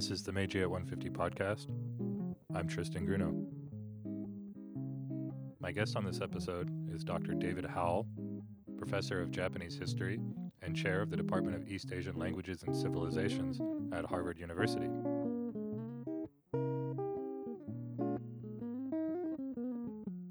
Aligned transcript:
This 0.00 0.10
is 0.10 0.22
the 0.22 0.32
Meiji 0.32 0.62
at 0.62 0.70
150 0.70 1.10
podcast. 1.10 1.66
I'm 2.54 2.66
Tristan 2.66 3.06
Grunow. 3.06 3.36
My 5.60 5.72
guest 5.72 5.94
on 5.94 6.06
this 6.06 6.22
episode 6.22 6.70
is 6.90 7.04
Dr. 7.04 7.34
David 7.34 7.66
Howell, 7.66 8.06
professor 8.78 9.20
of 9.20 9.30
Japanese 9.30 9.76
history 9.76 10.18
and 10.62 10.74
chair 10.74 11.02
of 11.02 11.10
the 11.10 11.18
Department 11.18 11.54
of 11.54 11.70
East 11.70 11.92
Asian 11.92 12.16
Languages 12.16 12.62
and 12.62 12.74
Civilizations 12.74 13.60
at 13.92 14.06
Harvard 14.06 14.38
University. 14.38 14.88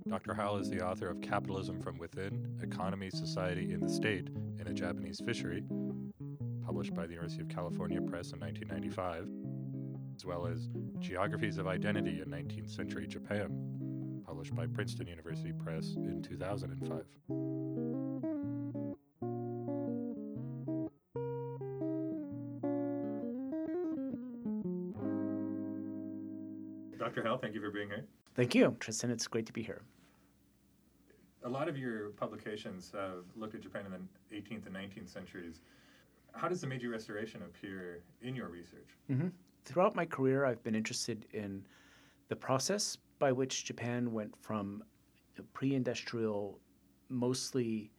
Dr. 0.09 0.33
Howell 0.33 0.57
is 0.57 0.71
the 0.71 0.83
author 0.83 1.11
of 1.11 1.21
Capitalism 1.21 1.79
from 1.79 1.99
Within 1.99 2.57
Economy, 2.63 3.11
Society, 3.11 3.71
and 3.73 3.83
the 3.83 3.89
State 3.89 4.29
in 4.59 4.65
a 4.65 4.73
Japanese 4.73 5.21
Fishery, 5.23 5.63
published 6.65 6.95
by 6.95 7.05
the 7.05 7.13
University 7.13 7.43
of 7.43 7.49
California 7.49 8.01
Press 8.01 8.31
in 8.31 8.39
1995, 8.39 9.29
as 10.19 10.25
well 10.25 10.45
as 10.45 10.67
Geographies 10.99 11.57
of 11.57 11.65
Identity 11.65 12.21
in 12.21 12.29
19th 12.29 12.69
Century 12.69 13.07
Japan, 13.07 14.21
published 14.25 14.53
by 14.53 14.67
Princeton 14.67 15.07
University 15.07 15.53
Press 15.53 15.95
in 15.95 16.21
2005. 16.21 17.05
Dr. 26.99 27.23
Howell, 27.23 27.37
thank 27.37 27.55
you 27.55 27.61
for 27.61 27.71
being 27.71 27.87
here. 27.87 28.05
Thank 28.35 28.53
you, 28.53 28.75
Tristan. 28.81 29.11
It's 29.11 29.25
great 29.25 29.45
to 29.45 29.53
be 29.53 29.63
here. 29.63 29.83
A 31.45 31.49
lot 31.49 31.69
of 31.69 31.77
your 31.77 32.09
publications 32.09 32.91
have 32.93 33.23
looked 33.37 33.55
at 33.55 33.61
Japan 33.61 33.85
in 33.85 33.93
the 33.93 34.35
18th 34.35 34.65
and 34.65 34.75
19th 34.75 35.07
centuries. 35.07 35.61
How 36.33 36.49
does 36.49 36.59
the 36.59 36.67
Meiji 36.67 36.87
Restoration 36.87 37.41
appear 37.43 38.03
in 38.21 38.35
your 38.35 38.49
research? 38.49 38.89
Mm-hmm. 39.09 39.29
Throughout 39.65 39.95
my 39.95 40.05
career, 40.05 40.45
I've 40.45 40.63
been 40.63 40.75
interested 40.75 41.25
in 41.33 41.65
the 42.27 42.35
process 42.35 42.97
by 43.19 43.31
which 43.31 43.65
Japan 43.65 44.11
went 44.11 44.35
from 44.41 44.83
a 45.37 45.43
pre 45.43 45.75
industrial, 45.75 46.59
mostly 47.09 47.91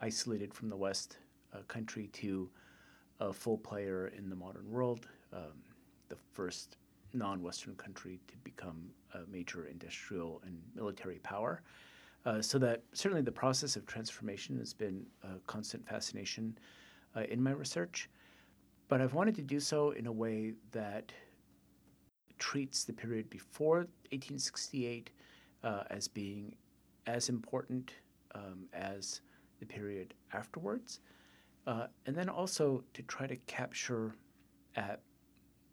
isolated 0.00 0.54
from 0.54 0.68
the 0.68 0.76
West 0.76 1.18
uh, 1.52 1.58
country 1.68 2.08
to 2.08 2.50
a 3.20 3.32
full 3.32 3.58
player 3.58 4.12
in 4.16 4.30
the 4.30 4.36
modern 4.36 4.68
world, 4.70 5.08
um, 5.32 5.62
the 6.08 6.16
first 6.32 6.76
non 7.12 7.42
Western 7.42 7.74
country 7.74 8.20
to 8.28 8.36
become 8.44 8.90
a 9.14 9.20
major 9.30 9.66
industrial 9.66 10.40
and 10.46 10.60
military 10.74 11.18
power. 11.18 11.62
Uh, 12.26 12.42
so 12.42 12.58
that 12.58 12.82
certainly 12.92 13.22
the 13.22 13.32
process 13.32 13.76
of 13.76 13.86
transformation 13.86 14.58
has 14.58 14.74
been 14.74 15.06
a 15.22 15.38
constant 15.46 15.86
fascination 15.86 16.56
uh, 17.16 17.22
in 17.30 17.42
my 17.42 17.50
research. 17.50 18.10
But 18.90 19.00
I've 19.00 19.14
wanted 19.14 19.36
to 19.36 19.42
do 19.42 19.60
so 19.60 19.92
in 19.92 20.08
a 20.08 20.12
way 20.12 20.54
that 20.72 21.12
treats 22.40 22.82
the 22.82 22.92
period 22.92 23.30
before 23.30 23.86
1868 24.10 25.10
uh, 25.62 25.84
as 25.90 26.08
being 26.08 26.56
as 27.06 27.28
important 27.28 27.92
um, 28.34 28.64
as 28.74 29.20
the 29.60 29.66
period 29.66 30.12
afterwards. 30.32 30.98
Uh, 31.68 31.86
and 32.06 32.16
then 32.16 32.28
also 32.28 32.82
to 32.94 33.02
try 33.02 33.28
to 33.28 33.36
capture 33.46 34.12
at 34.74 35.00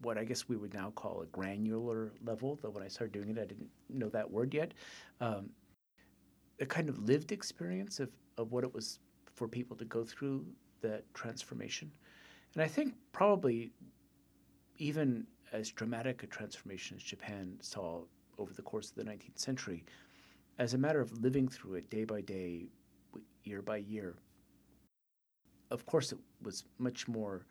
what 0.02 0.16
I 0.16 0.22
guess 0.22 0.48
we 0.48 0.56
would 0.56 0.72
now 0.72 0.92
call 0.94 1.22
a 1.22 1.26
granular 1.26 2.12
level, 2.24 2.56
though 2.62 2.70
when 2.70 2.84
I 2.84 2.88
started 2.88 3.12
doing 3.12 3.36
it, 3.36 3.40
I 3.40 3.46
didn't 3.46 3.70
know 3.88 4.10
that 4.10 4.30
word 4.30 4.54
yet. 4.54 4.74
Um, 5.20 5.50
a 6.60 6.66
kind 6.66 6.88
of 6.88 7.00
lived 7.00 7.32
experience 7.32 7.98
of, 7.98 8.10
of 8.36 8.52
what 8.52 8.62
it 8.62 8.72
was 8.72 9.00
for 9.34 9.48
people 9.48 9.76
to 9.76 9.84
go 9.84 10.04
through 10.04 10.46
that 10.82 11.02
transformation. 11.14 11.90
And 12.54 12.62
I 12.62 12.68
think 12.68 12.94
probably 13.12 13.70
even 14.78 15.26
as 15.52 15.70
dramatic 15.70 16.22
a 16.22 16.26
transformation 16.26 16.96
as 16.96 17.02
Japan 17.02 17.56
saw 17.60 18.02
over 18.38 18.52
the 18.52 18.62
course 18.62 18.90
of 18.90 18.96
the 18.96 19.04
19th 19.04 19.38
century, 19.38 19.84
as 20.58 20.74
a 20.74 20.78
matter 20.78 21.00
of 21.00 21.12
living 21.22 21.48
through 21.48 21.74
it 21.74 21.90
day 21.90 22.04
by 22.04 22.20
day, 22.20 22.66
year 23.44 23.62
by 23.62 23.78
year, 23.78 24.16
of 25.70 25.84
course 25.86 26.12
it 26.12 26.18
was 26.42 26.64
much 26.78 27.08
more 27.08 27.46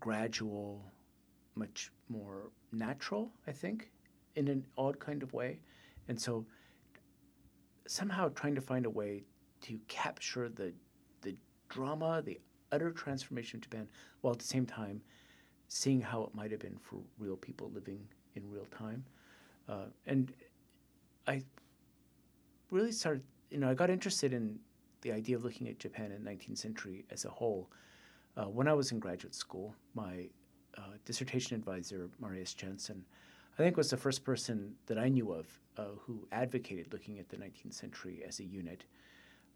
gradual, 0.00 0.84
much 1.54 1.92
more 2.08 2.50
natural, 2.72 3.30
I 3.46 3.52
think, 3.52 3.90
in 4.36 4.48
an 4.48 4.64
odd 4.78 4.98
kind 4.98 5.22
of 5.22 5.32
way. 5.32 5.60
And 6.08 6.20
so 6.20 6.46
somehow 7.86 8.28
trying 8.28 8.54
to 8.54 8.60
find 8.60 8.86
a 8.86 8.90
way 8.90 9.24
to 9.62 9.78
capture 9.88 10.48
the 10.48 10.72
the 11.20 11.36
drama, 11.68 12.22
the 12.24 12.40
utter 12.72 12.90
transformation 12.90 13.58
of 13.58 13.62
Japan, 13.62 13.88
while 14.20 14.32
at 14.32 14.38
the 14.38 14.44
same 14.44 14.66
time 14.66 15.00
seeing 15.68 16.00
how 16.00 16.22
it 16.24 16.34
might 16.34 16.50
have 16.50 16.60
been 16.60 16.76
for 16.82 17.00
real 17.18 17.36
people 17.36 17.70
living 17.74 18.00
in 18.34 18.50
real 18.50 18.66
time. 18.76 19.04
Uh, 19.68 19.86
and 20.06 20.32
I 21.26 21.42
really 22.70 22.92
started, 22.92 23.22
you 23.50 23.58
know, 23.58 23.70
I 23.70 23.74
got 23.74 23.90
interested 23.90 24.32
in 24.32 24.58
the 25.02 25.12
idea 25.12 25.36
of 25.36 25.44
looking 25.44 25.68
at 25.68 25.78
Japan 25.78 26.12
in 26.12 26.24
the 26.24 26.30
19th 26.30 26.58
century 26.58 27.04
as 27.10 27.24
a 27.24 27.30
whole 27.30 27.70
uh, 28.36 28.44
when 28.44 28.68
I 28.68 28.72
was 28.72 28.92
in 28.92 28.98
graduate 28.98 29.34
school. 29.34 29.74
My 29.94 30.28
uh, 30.76 30.96
dissertation 31.04 31.56
advisor, 31.56 32.08
Marius 32.20 32.54
Jansen, 32.54 33.04
I 33.58 33.62
think 33.62 33.76
was 33.76 33.90
the 33.90 33.96
first 33.96 34.24
person 34.24 34.74
that 34.86 34.98
I 34.98 35.08
knew 35.08 35.32
of 35.32 35.46
uh, 35.76 35.84
who 36.00 36.26
advocated 36.32 36.92
looking 36.92 37.18
at 37.18 37.28
the 37.28 37.36
19th 37.36 37.74
century 37.74 38.22
as 38.26 38.40
a 38.40 38.44
unit. 38.44 38.84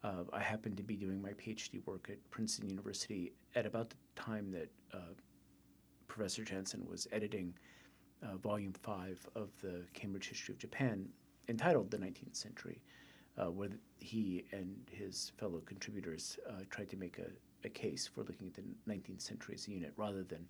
Uh, 0.06 0.22
I 0.32 0.38
happened 0.38 0.76
to 0.76 0.84
be 0.84 0.94
doing 0.94 1.20
my 1.20 1.30
PhD 1.30 1.84
work 1.84 2.06
at 2.08 2.30
Princeton 2.30 2.68
University 2.68 3.32
at 3.56 3.66
about 3.66 3.90
the 3.90 3.96
time 4.14 4.52
that 4.52 4.70
uh, 4.94 5.14
Professor 6.06 6.44
Jansen 6.44 6.86
was 6.88 7.08
editing 7.10 7.52
uh, 8.22 8.36
Volume 8.36 8.72
5 8.72 9.28
of 9.34 9.48
the 9.60 9.82
Cambridge 9.94 10.28
History 10.28 10.52
of 10.54 10.58
Japan, 10.58 11.08
entitled 11.48 11.90
The 11.90 11.98
19th 11.98 12.36
Century, 12.36 12.80
uh, 13.36 13.50
where 13.50 13.70
he 13.98 14.44
and 14.52 14.76
his 14.92 15.32
fellow 15.38 15.60
contributors 15.66 16.38
uh, 16.48 16.62
tried 16.70 16.88
to 16.90 16.96
make 16.96 17.18
a, 17.18 17.66
a, 17.66 17.68
case 17.68 18.06
for 18.06 18.20
looking 18.20 18.46
at 18.46 18.54
the 18.54 18.62
19th 18.88 19.20
century 19.20 19.56
as 19.56 19.66
a 19.66 19.72
unit 19.72 19.92
rather 19.96 20.22
than 20.22 20.46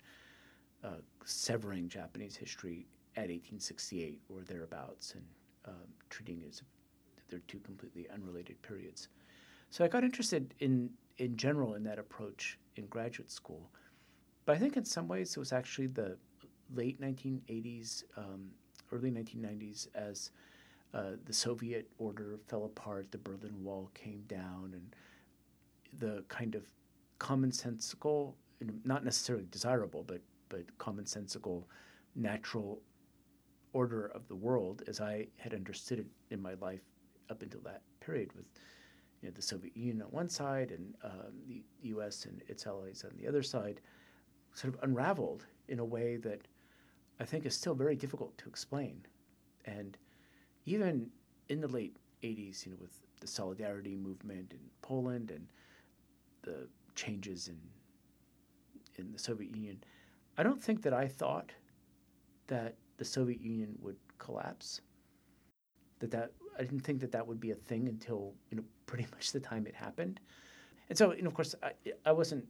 severing 1.25 1.89
Japanese 1.89 2.35
history 2.35 2.85
at 3.15 3.23
1868 3.23 4.21
or 4.29 4.41
thereabouts 4.43 5.15
and 5.15 5.23
um, 5.65 5.87
treating 6.09 6.41
it 6.41 6.47
as 6.47 6.61
they're 7.27 7.39
two 7.47 7.59
completely 7.59 8.07
unrelated 8.13 8.61
periods. 8.61 9.09
So 9.69 9.83
I 9.83 9.87
got 9.87 10.03
interested 10.03 10.53
in 10.59 10.89
in 11.17 11.35
general 11.35 11.73
in 11.73 11.83
that 11.83 11.97
approach 11.97 12.59
in 12.75 12.85
graduate 12.87 13.31
school, 13.31 13.71
but 14.45 14.55
I 14.55 14.59
think 14.59 14.77
in 14.77 14.85
some 14.85 15.07
ways 15.07 15.35
it 15.35 15.39
was 15.39 15.51
actually 15.51 15.87
the 15.87 16.17
late 16.75 17.01
1980s, 17.01 18.03
um, 18.17 18.51
early 18.91 19.09
1990s 19.09 19.87
as 19.95 20.31
uh, 20.93 21.11
the 21.25 21.33
Soviet 21.33 21.89
order 21.97 22.37
fell 22.47 22.65
apart, 22.65 23.11
the 23.11 23.17
Berlin 23.17 23.63
Wall 23.63 23.89
came 23.93 24.21
down, 24.27 24.73
and 24.73 24.95
the 25.99 26.23
kind 26.27 26.55
of 26.55 26.63
commonsensical, 27.19 28.33
not 28.85 29.03
necessarily 29.03 29.47
desirable, 29.51 30.03
but 30.03 30.21
but 30.49 30.65
commonsensical, 30.77 31.63
natural 32.15 32.81
order 33.73 34.07
of 34.07 34.27
the 34.27 34.35
world 34.35 34.81
as 34.87 35.01
I 35.01 35.27
had 35.37 35.53
understood 35.53 35.99
it 35.99 36.05
in 36.31 36.41
my 36.41 36.53
life 36.61 36.81
up 37.29 37.41
until 37.41 37.59
that 37.61 37.81
period, 37.99 38.31
with 38.33 38.45
you 39.21 39.29
know, 39.29 39.33
the 39.35 39.41
Soviet 39.41 39.75
Union 39.75 40.01
on 40.01 40.09
one 40.09 40.29
side 40.29 40.71
and 40.71 40.93
um, 41.03 41.33
the 41.47 41.63
U.S. 41.83 42.25
and 42.25 42.41
its 42.47 42.67
allies 42.67 43.03
on 43.03 43.17
the 43.17 43.27
other 43.27 43.43
side, 43.43 43.81
sort 44.53 44.73
of 44.73 44.83
unraveled 44.83 45.45
in 45.67 45.79
a 45.79 45.85
way 45.85 46.17
that 46.17 46.47
I 47.19 47.25
think 47.25 47.45
is 47.45 47.55
still 47.55 47.73
very 47.73 47.95
difficult 47.95 48.37
to 48.37 48.49
explain. 48.49 49.01
And 49.65 49.97
even 50.65 51.09
in 51.49 51.61
the 51.61 51.67
late 51.67 51.97
80s, 52.23 52.65
you 52.65 52.71
know, 52.71 52.77
with 52.79 52.99
the 53.19 53.27
solidarity 53.27 53.95
movement 53.95 54.51
in 54.51 54.59
Poland 54.81 55.31
and 55.31 55.47
the 56.43 56.67
changes 56.95 57.47
in 57.47 57.57
in 58.95 59.11
the 59.11 59.19
Soviet 59.19 59.55
Union, 59.55 59.77
I 60.39 60.43
don't 60.43 60.61
think 60.61 60.81
that 60.81 60.93
I 60.93 61.07
thought 61.07 61.51
that 62.47 62.75
the 62.97 63.05
Soviet 63.05 63.39
Union 63.39 63.77
would 63.79 63.97
collapse. 64.17 64.81
That 65.99 66.11
that 66.11 66.31
I 66.57 66.63
didn't 66.63 66.81
think 66.81 66.99
that 67.01 67.11
that 67.11 67.25
would 67.25 67.39
be 67.39 67.51
a 67.51 67.55
thing 67.55 67.87
until 67.87 68.33
you 68.49 68.57
know 68.57 68.63
pretty 68.87 69.05
much 69.11 69.31
the 69.31 69.39
time 69.39 69.67
it 69.67 69.75
happened, 69.75 70.19
and 70.89 70.97
so 70.97 71.11
know 71.11 71.27
of 71.27 71.35
course 71.35 71.53
I, 71.61 71.71
I 72.05 72.11
wasn't 72.11 72.45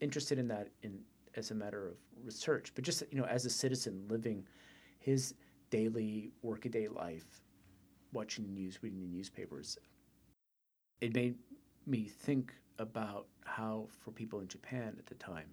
interested 0.00 0.38
in 0.38 0.46
that 0.48 0.68
in 0.82 1.00
as 1.36 1.50
a 1.50 1.54
matter 1.54 1.88
of 1.88 1.94
research, 2.24 2.72
but 2.74 2.84
just 2.84 3.02
you 3.10 3.18
know 3.18 3.26
as 3.26 3.46
a 3.46 3.50
citizen 3.50 4.04
living 4.08 4.44
his 4.98 5.34
daily 5.70 6.30
workaday 6.42 6.88
life, 6.88 7.40
watching 8.12 8.44
the 8.44 8.50
news, 8.50 8.78
reading 8.82 9.00
the 9.00 9.06
newspapers, 9.06 9.78
it 11.00 11.14
made 11.14 11.36
me 11.86 12.04
think 12.04 12.52
about 12.78 13.26
how 13.44 13.86
for 14.00 14.10
people 14.10 14.40
in 14.40 14.48
Japan 14.48 14.94
at 14.98 15.06
the 15.06 15.14
time, 15.14 15.48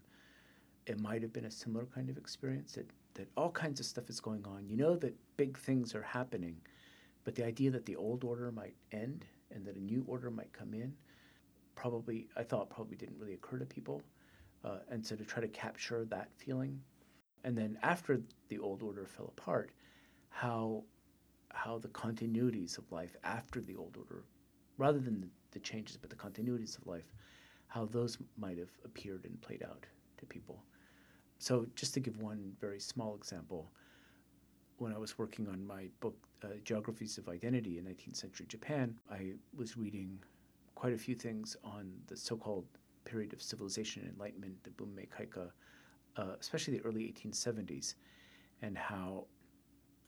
it 0.86 1.00
might 1.00 1.22
have 1.22 1.34
been 1.34 1.46
a 1.46 1.52
similar 1.52 1.86
kind 1.86 2.10
of 2.10 2.18
experience 2.18 2.74
that 2.74 2.90
that 3.16 3.28
all 3.38 3.52
kinds 3.52 3.80
of 3.80 3.86
stuff 3.86 4.10
is 4.10 4.20
going 4.20 4.46
on. 4.46 4.68
You 4.68 4.76
know 4.76 4.96
that 4.98 5.16
big 5.38 5.58
things 5.58 5.96
are 5.96 6.02
happening, 6.02 6.58
but 7.24 7.34
the 7.36 7.46
idea 7.46 7.72
that 7.72 7.86
the 7.86 7.96
old 7.96 8.24
order 8.24 8.52
might 8.52 8.76
end 8.92 9.26
and 9.56 9.66
that 9.66 9.76
a 9.76 9.82
new 9.82 10.04
order 10.08 10.30
might 10.30 10.54
come 10.54 10.74
in, 10.74 10.94
probably 11.76 12.28
I 12.38 12.44
thought 12.44 12.70
probably 12.70 12.96
didn't 12.96 13.18
really 13.18 13.34
occur 13.34 13.58
to 13.58 13.66
people. 13.66 14.02
Uh, 14.64 14.80
and 14.90 15.06
so 15.06 15.16
to 15.16 15.24
try 15.24 15.42
to 15.42 15.48
capture 15.48 16.06
that 16.06 16.30
feeling 16.38 16.80
and 17.46 17.56
then 17.56 17.78
after 17.84 18.20
the 18.50 18.58
old 18.58 18.82
order 18.82 19.06
fell 19.06 19.32
apart, 19.38 19.70
how 20.30 20.84
how 21.50 21.78
the 21.78 21.88
continuities 21.90 22.78
of 22.78 22.92
life 22.92 23.16
after 23.24 23.62
the 23.62 23.76
old 23.76 23.96
order, 23.98 24.24
rather 24.78 25.00
than 25.00 25.22
the, 25.22 25.28
the 25.52 25.60
changes, 25.60 25.96
but 25.96 26.10
the 26.10 26.16
continuities 26.16 26.78
of 26.78 26.86
life, 26.86 27.14
how 27.68 27.86
those 27.86 28.18
might 28.38 28.58
have 28.58 28.72
appeared 28.84 29.24
and 29.24 29.40
played 29.42 29.64
out 29.64 29.86
to 30.18 30.26
people. 30.26 30.62
So, 31.38 31.68
just 31.76 31.94
to 31.94 32.00
give 32.02 32.18
one 32.18 32.52
very 32.60 32.80
small 32.80 33.16
example, 33.16 33.72
when 34.78 34.94
I 34.94 34.98
was 34.98 35.18
working 35.18 35.48
on 35.48 35.66
my 35.66 35.88
book, 36.00 36.18
uh, 36.44 36.48
Geographies 36.64 37.18
of 37.18 37.30
Identity 37.30 37.78
in 37.78 37.86
19th 37.86 38.18
Century 38.18 38.46
Japan, 38.48 38.96
I 39.10 39.34
was 39.56 39.78
reading 39.78 40.20
quite 40.76 40.94
a 40.94 40.98
few 40.98 41.16
things 41.16 41.56
on 41.64 41.92
the 42.08 42.18
so 42.18 42.36
called 42.36 42.66
period 43.06 43.34
of 43.34 43.42
civilization 43.42 44.04
and 44.04 44.12
enlightenment, 44.14 44.64
the 44.64 44.72
Bunmei 44.72 45.08
Kaika, 45.08 45.50
uh, 46.18 46.36
especially 46.40 46.78
the 46.78 46.84
early 46.84 47.04
1870s, 47.04 47.96
and 48.62 48.78
how 48.78 49.26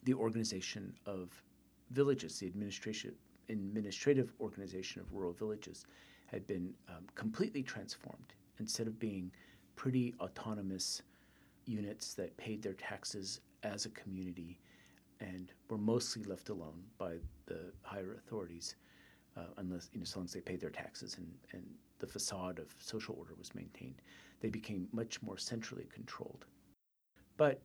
the 0.04 0.14
organization 0.14 0.92
of 1.06 1.30
villages, 1.90 2.38
the 2.38 2.46
administration, 2.46 3.14
administrative 3.48 4.32
organization 4.40 5.00
of 5.00 5.12
rural 5.12 5.32
villages, 5.32 5.86
had 6.26 6.46
been 6.46 6.74
um, 6.88 7.04
completely 7.14 7.62
transformed. 7.62 8.34
Instead 8.58 8.86
of 8.86 8.98
being 8.98 9.30
pretty 9.76 10.14
autonomous 10.20 11.02
units 11.64 12.14
that 12.14 12.36
paid 12.36 12.60
their 12.60 12.74
taxes 12.74 13.40
as 13.62 13.86
a 13.86 13.90
community 13.90 14.60
and 15.20 15.52
were 15.68 15.78
mostly 15.78 16.22
left 16.24 16.48
alone 16.48 16.82
by 16.96 17.16
the 17.46 17.72
higher 17.82 18.14
authorities, 18.14 18.76
uh, 19.36 19.42
unless 19.56 19.90
you 19.92 19.98
know, 19.98 20.02
as 20.02 20.16
long 20.16 20.24
as 20.24 20.32
they 20.32 20.40
paid 20.40 20.60
their 20.60 20.70
taxes 20.70 21.16
and, 21.18 21.28
and 21.52 21.64
the 21.98 22.06
facade 22.06 22.58
of 22.58 22.66
social 22.78 23.16
order 23.18 23.34
was 23.36 23.54
maintained, 23.54 24.00
they 24.40 24.48
became 24.48 24.88
much 24.92 25.20
more 25.22 25.36
centrally 25.36 25.88
controlled. 25.92 26.44
But 27.36 27.60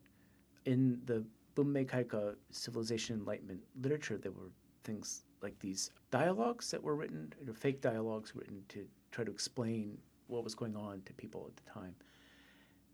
in 0.66 1.00
the 1.06 1.24
Bunmei 1.56 1.86
Kaika 1.86 2.36
civilization 2.52 3.18
enlightenment 3.18 3.62
literature, 3.82 4.18
there 4.18 4.32
were 4.32 4.52
things 4.84 5.24
like 5.42 5.58
these 5.60 5.92
dialogues 6.10 6.72
that 6.72 6.82
were 6.82 6.96
written, 6.96 7.32
you 7.40 7.48
know, 7.48 7.54
fake 7.54 7.82
dialogues 7.82 8.36
written 8.36 8.64
to 8.70 8.86
try 9.12 9.24
to 9.24 9.32
explain 9.32 9.98
what 10.28 10.44
was 10.44 10.56
going 10.56 10.76
on 10.76 11.02
to 11.06 11.14
people 11.14 11.46
at 11.48 11.56
the 11.56 11.72
time. 11.72 11.96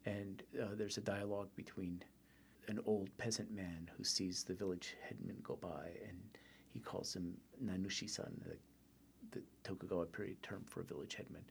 And 0.06 0.44
uh, 0.62 0.76
there's 0.76 0.98
a 0.98 1.02
dialogue 1.02 1.50
between 1.56 2.04
an 2.70 2.80
old 2.86 3.10
peasant 3.18 3.52
man 3.52 3.90
who 3.98 4.04
sees 4.04 4.44
the 4.44 4.54
village 4.54 4.96
headman 5.08 5.38
go 5.44 5.58
by, 5.60 5.90
and 6.08 6.20
he 6.72 6.80
calls 6.80 7.16
him 7.16 7.34
Nanushi-san, 7.64 8.32
the, 8.46 8.56
the 9.32 9.44
Tokugawa 9.64 10.06
period 10.06 10.42
term 10.44 10.64
for 10.66 10.82
a 10.82 10.84
village 10.84 11.16
headman. 11.16 11.44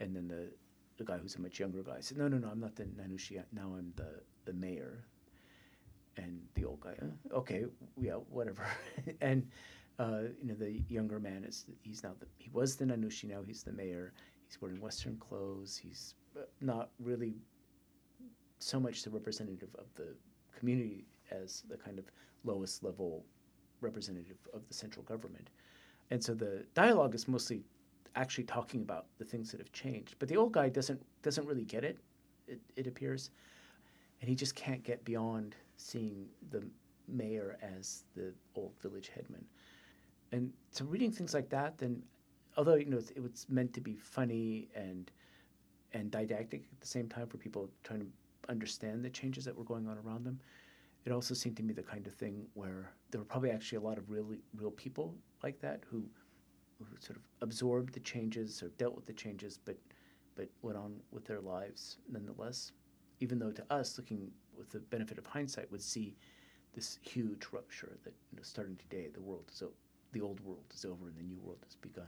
And 0.00 0.14
then 0.14 0.26
the, 0.26 0.48
the 0.96 1.04
guy 1.04 1.16
who's 1.16 1.36
a 1.36 1.40
much 1.40 1.60
younger 1.60 1.82
guy 1.82 2.00
said, 2.00 2.18
"No, 2.18 2.26
no, 2.28 2.38
no, 2.38 2.48
I'm 2.48 2.60
not 2.60 2.74
the 2.74 2.84
Nanushi. 2.84 3.40
Now 3.52 3.72
I'm 3.78 3.92
the 3.96 4.20
the 4.44 4.52
mayor." 4.52 5.04
And 6.16 6.40
the 6.54 6.64
old 6.64 6.80
guy, 6.80 6.94
"Uh, 7.00 7.36
okay, 7.36 7.64
yeah, 8.00 8.14
whatever. 8.14 8.66
and 9.20 9.46
uh, 10.00 10.22
you 10.40 10.48
know, 10.48 10.54
the 10.54 10.82
younger 10.88 11.20
man 11.20 11.44
is 11.44 11.66
he's 11.82 12.02
now 12.02 12.14
the, 12.18 12.26
he 12.36 12.50
was 12.52 12.76
the 12.76 12.84
Nanushi. 12.84 13.24
Now 13.24 13.42
he's 13.46 13.62
the 13.62 13.72
mayor. 13.72 14.12
He's 14.46 14.60
wearing 14.60 14.80
Western 14.80 15.16
clothes. 15.18 15.76
He's 15.76 16.14
uh, 16.36 16.42
not 16.60 16.90
really 16.98 17.36
so 18.58 18.80
much 18.80 19.04
the 19.04 19.10
representative 19.10 19.68
of 19.78 19.86
the 19.94 20.14
community 20.58 21.04
as 21.30 21.62
the 21.68 21.76
kind 21.76 21.98
of 21.98 22.04
lowest 22.44 22.82
level 22.82 23.24
representative 23.80 24.38
of 24.54 24.66
the 24.68 24.74
central 24.74 25.04
government. 25.04 25.50
And 26.10 26.22
so 26.22 26.34
the 26.34 26.64
dialogue 26.74 27.14
is 27.14 27.28
mostly 27.28 27.62
actually 28.16 28.44
talking 28.44 28.82
about 28.82 29.06
the 29.18 29.24
things 29.24 29.50
that 29.50 29.60
have 29.60 29.72
changed. 29.72 30.16
But 30.18 30.28
the 30.28 30.36
old 30.36 30.52
guy 30.52 30.68
doesn't 30.68 31.00
doesn't 31.22 31.46
really 31.46 31.64
get 31.64 31.84
it, 31.84 31.98
it, 32.46 32.60
it 32.76 32.86
appears. 32.86 33.30
And 34.20 34.28
he 34.28 34.34
just 34.34 34.54
can't 34.54 34.82
get 34.82 35.04
beyond 35.04 35.54
seeing 35.76 36.26
the 36.50 36.62
mayor 37.06 37.56
as 37.62 38.04
the 38.16 38.32
old 38.56 38.72
village 38.80 39.10
headman. 39.14 39.44
And 40.32 40.52
so 40.72 40.84
reading 40.84 41.12
things 41.12 41.34
like 41.34 41.48
that, 41.50 41.78
then 41.78 42.02
although 42.56 42.74
you 42.74 42.86
know 42.86 43.00
it 43.14 43.22
was 43.22 43.46
meant 43.48 43.72
to 43.74 43.80
be 43.80 43.96
funny 43.96 44.68
and 44.74 45.10
and 45.94 46.10
didactic 46.10 46.64
at 46.72 46.80
the 46.80 46.86
same 46.86 47.08
time 47.08 47.26
for 47.26 47.38
people 47.38 47.70
trying 47.82 48.00
to 48.00 48.06
understand 48.48 49.04
the 49.04 49.10
changes 49.10 49.44
that 49.44 49.56
were 49.56 49.64
going 49.64 49.86
on 49.86 49.98
around 49.98 50.24
them, 50.24 50.40
it 51.04 51.12
also 51.12 51.34
seemed 51.34 51.56
to 51.56 51.62
me 51.62 51.72
the 51.72 51.82
kind 51.82 52.06
of 52.06 52.14
thing 52.14 52.46
where 52.54 52.90
there 53.10 53.20
were 53.20 53.24
probably 53.24 53.50
actually 53.50 53.76
a 53.76 53.80
lot 53.80 53.98
of 53.98 54.10
really 54.10 54.38
real 54.56 54.70
people 54.70 55.14
like 55.42 55.60
that 55.60 55.82
who, 55.90 56.04
who 56.78 56.86
sort 56.98 57.16
of 57.16 57.22
absorbed 57.40 57.94
the 57.94 58.00
changes 58.00 58.62
or 58.62 58.68
dealt 58.70 58.94
with 58.94 59.06
the 59.06 59.12
changes, 59.12 59.58
but 59.64 59.76
but 60.38 60.48
went 60.62 60.78
on 60.78 60.94
with 61.10 61.24
their 61.24 61.40
lives 61.40 61.98
nonetheless. 62.08 62.70
Even 63.20 63.40
though 63.40 63.50
to 63.50 63.64
us, 63.70 63.98
looking 63.98 64.30
with 64.56 64.70
the 64.70 64.78
benefit 64.78 65.18
of 65.18 65.26
hindsight, 65.26 65.70
would 65.72 65.82
see 65.82 66.16
this 66.74 66.98
huge 67.02 67.46
rupture 67.50 67.98
that 68.04 68.14
you 68.30 68.36
know, 68.36 68.42
starting 68.42 68.76
today, 68.76 69.08
the 69.12 69.20
world 69.20 69.50
is 69.52 69.62
o- 69.62 69.72
the 70.12 70.20
old 70.20 70.38
world 70.40 70.64
is 70.72 70.84
over 70.84 71.08
and 71.08 71.16
the 71.16 71.22
new 71.22 71.38
world 71.40 71.58
has 71.64 71.74
begun. 71.74 72.06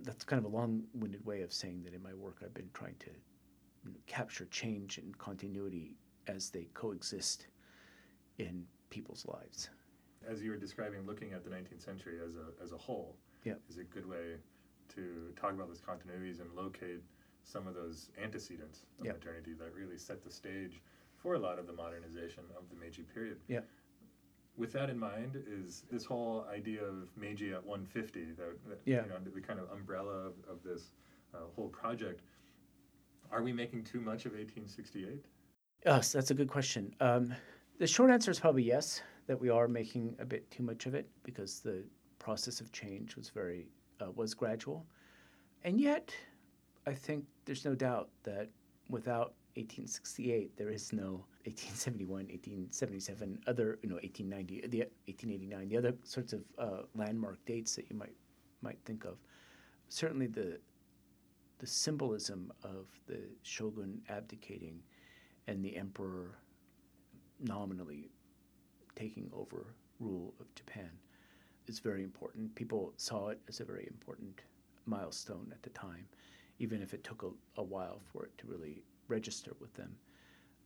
That's 0.00 0.22
kind 0.22 0.38
of 0.44 0.52
a 0.52 0.54
long-winded 0.54 1.24
way 1.24 1.40
of 1.40 1.52
saying 1.52 1.82
that 1.84 1.94
in 1.94 2.02
my 2.02 2.12
work 2.12 2.36
I've 2.44 2.54
been 2.54 2.70
trying 2.74 2.96
to 3.00 3.10
capture 4.06 4.46
change 4.46 4.98
and 4.98 5.16
continuity 5.18 5.96
as 6.26 6.50
they 6.50 6.68
coexist 6.74 7.46
in 8.38 8.64
people's 8.90 9.26
lives. 9.26 9.70
As 10.28 10.42
you 10.42 10.50
were 10.50 10.56
describing, 10.56 11.06
looking 11.06 11.32
at 11.32 11.44
the 11.44 11.50
19th 11.50 11.82
century 11.84 12.18
as 12.24 12.34
a, 12.36 12.62
as 12.62 12.72
a 12.72 12.76
whole 12.76 13.16
Yep. 13.44 13.60
is 13.70 13.78
a 13.78 13.84
good 13.84 14.06
way 14.06 14.34
to 14.94 15.32
talk 15.40 15.52
about 15.52 15.68
those 15.68 15.80
continuities 15.80 16.40
and 16.40 16.52
locate 16.54 17.00
some 17.44 17.66
of 17.66 17.74
those 17.74 18.10
antecedents 18.22 18.84
of 18.98 19.06
Yep. 19.06 19.14
modernity 19.16 19.54
that 19.54 19.72
really 19.74 19.96
set 19.96 20.22
the 20.22 20.30
stage 20.30 20.82
for 21.16 21.34
a 21.34 21.38
lot 21.38 21.58
of 21.58 21.66
the 21.66 21.72
modernization 21.72 22.44
of 22.56 22.68
the 22.68 22.76
Meiji 22.76 23.02
period. 23.02 23.38
Yep. 23.48 23.66
With 24.56 24.72
that 24.72 24.90
in 24.90 24.98
mind, 24.98 25.36
is 25.46 25.84
this 25.90 26.04
whole 26.04 26.44
idea 26.52 26.82
of 26.84 27.08
Meiji 27.16 27.52
at 27.52 27.64
150, 27.64 28.32
that, 28.32 28.58
that 28.68 28.80
Yeah. 28.84 29.04
you 29.04 29.10
know, 29.10 29.18
the 29.32 29.40
kind 29.40 29.60
of 29.60 29.70
umbrella 29.70 30.26
of, 30.26 30.32
of 30.50 30.62
this 30.64 30.90
uh, 31.32 31.38
whole 31.54 31.68
project, 31.68 32.22
are 33.30 33.42
we 33.42 33.52
making 33.52 33.84
too 33.84 34.00
much 34.00 34.26
of 34.26 34.32
1868? 34.32 35.24
Yes, 35.84 36.12
that's 36.12 36.30
a 36.30 36.34
good 36.34 36.48
question. 36.48 36.94
Um, 37.00 37.34
the 37.78 37.86
short 37.86 38.10
answer 38.10 38.30
is 38.30 38.40
probably 38.40 38.64
yes, 38.64 39.02
that 39.26 39.40
we 39.40 39.48
are 39.48 39.68
making 39.68 40.16
a 40.18 40.24
bit 40.24 40.50
too 40.50 40.62
much 40.62 40.86
of 40.86 40.94
it 40.94 41.08
because 41.22 41.60
the 41.60 41.84
process 42.18 42.60
of 42.60 42.72
change 42.72 43.16
was 43.16 43.28
very 43.28 43.68
uh, 44.00 44.10
was 44.14 44.34
gradual, 44.34 44.86
and 45.64 45.80
yet 45.80 46.12
I 46.86 46.94
think 46.94 47.24
there's 47.44 47.64
no 47.64 47.74
doubt 47.74 48.08
that 48.24 48.48
without 48.88 49.34
1868, 49.54 50.56
there 50.56 50.70
is 50.70 50.92
no 50.92 51.24
1871, 51.44 52.26
1877, 52.26 53.38
other 53.46 53.78
you 53.82 53.88
know 53.88 53.96
1890, 53.96 54.68
the 54.68 54.78
1889, 55.06 55.68
the 55.68 55.76
other 55.76 55.94
sorts 56.04 56.32
of 56.32 56.42
uh, 56.58 56.82
landmark 56.94 57.44
dates 57.44 57.76
that 57.76 57.90
you 57.90 57.96
might 57.96 58.14
might 58.62 58.78
think 58.84 59.04
of. 59.04 59.18
Certainly 59.88 60.28
the 60.28 60.58
the 61.58 61.66
symbolism 61.66 62.52
of 62.62 62.86
the 63.06 63.20
shogun 63.42 64.00
abdicating 64.08 64.80
and 65.46 65.64
the 65.64 65.76
emperor 65.76 66.38
nominally 67.40 68.10
taking 68.94 69.30
over 69.32 69.74
rule 70.00 70.34
of 70.40 70.54
Japan 70.54 70.90
is 71.66 71.78
very 71.78 72.02
important. 72.02 72.54
People 72.54 72.92
saw 72.96 73.28
it 73.28 73.40
as 73.48 73.60
a 73.60 73.64
very 73.64 73.86
important 73.88 74.40
milestone 74.86 75.48
at 75.52 75.62
the 75.62 75.70
time, 75.70 76.06
even 76.58 76.82
if 76.82 76.94
it 76.94 77.04
took 77.04 77.22
a, 77.22 77.60
a 77.60 77.62
while 77.62 78.00
for 78.12 78.24
it 78.24 78.36
to 78.38 78.46
really 78.46 78.82
register 79.08 79.52
with 79.60 79.72
them. 79.74 79.94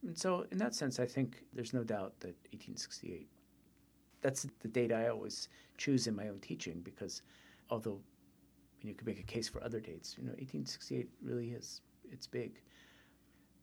And 0.07 0.19
so, 0.19 0.47
in 0.51 0.59
that 0.59 0.75
sense, 0.75 0.99
I 0.99 1.07
think 1.07 1.45
there's 1.53 1.73
no 1.73 1.85
doubt 1.85 2.19
that 2.21 2.35
1868. 2.53 3.29
That's 4.21 4.47
the 4.61 4.69
date 4.69 4.93
I 4.93 5.09
always 5.09 5.49
choose 5.79 6.07
in 6.07 6.15
my 6.15 6.29
own 6.29 6.41
teaching 6.41 6.81
because, 6.83 7.23
although 7.71 8.01
you 8.89 8.95
could 8.95 9.07
make 9.07 9.21
a 9.21 9.25
case 9.25 9.49
for 9.49 9.63
other 9.63 9.81
dates, 9.81 10.17
you 10.19 10.25
know, 10.25 10.31
1868 10.33 11.09
really 11.23 11.51
is 11.51 11.81
it's 12.11 12.27
big, 12.27 12.61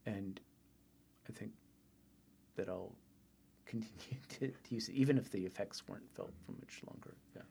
and 0.06 0.40
I 1.28 1.34
think 1.34 1.52
that 2.56 2.70
I'll 2.70 2.96
continue 3.66 4.20
to, 4.40 4.48
to 4.50 4.76
use 4.76 4.90
it, 4.90 4.96
even 4.96 5.18
if 5.18 5.30
the 5.32 5.46
effects 5.46 5.88
weren't 5.88 6.10
felt 6.16 6.32
for 6.46 6.54
much 6.54 6.82
longer. 6.88 7.16
Yeah. 7.36 7.44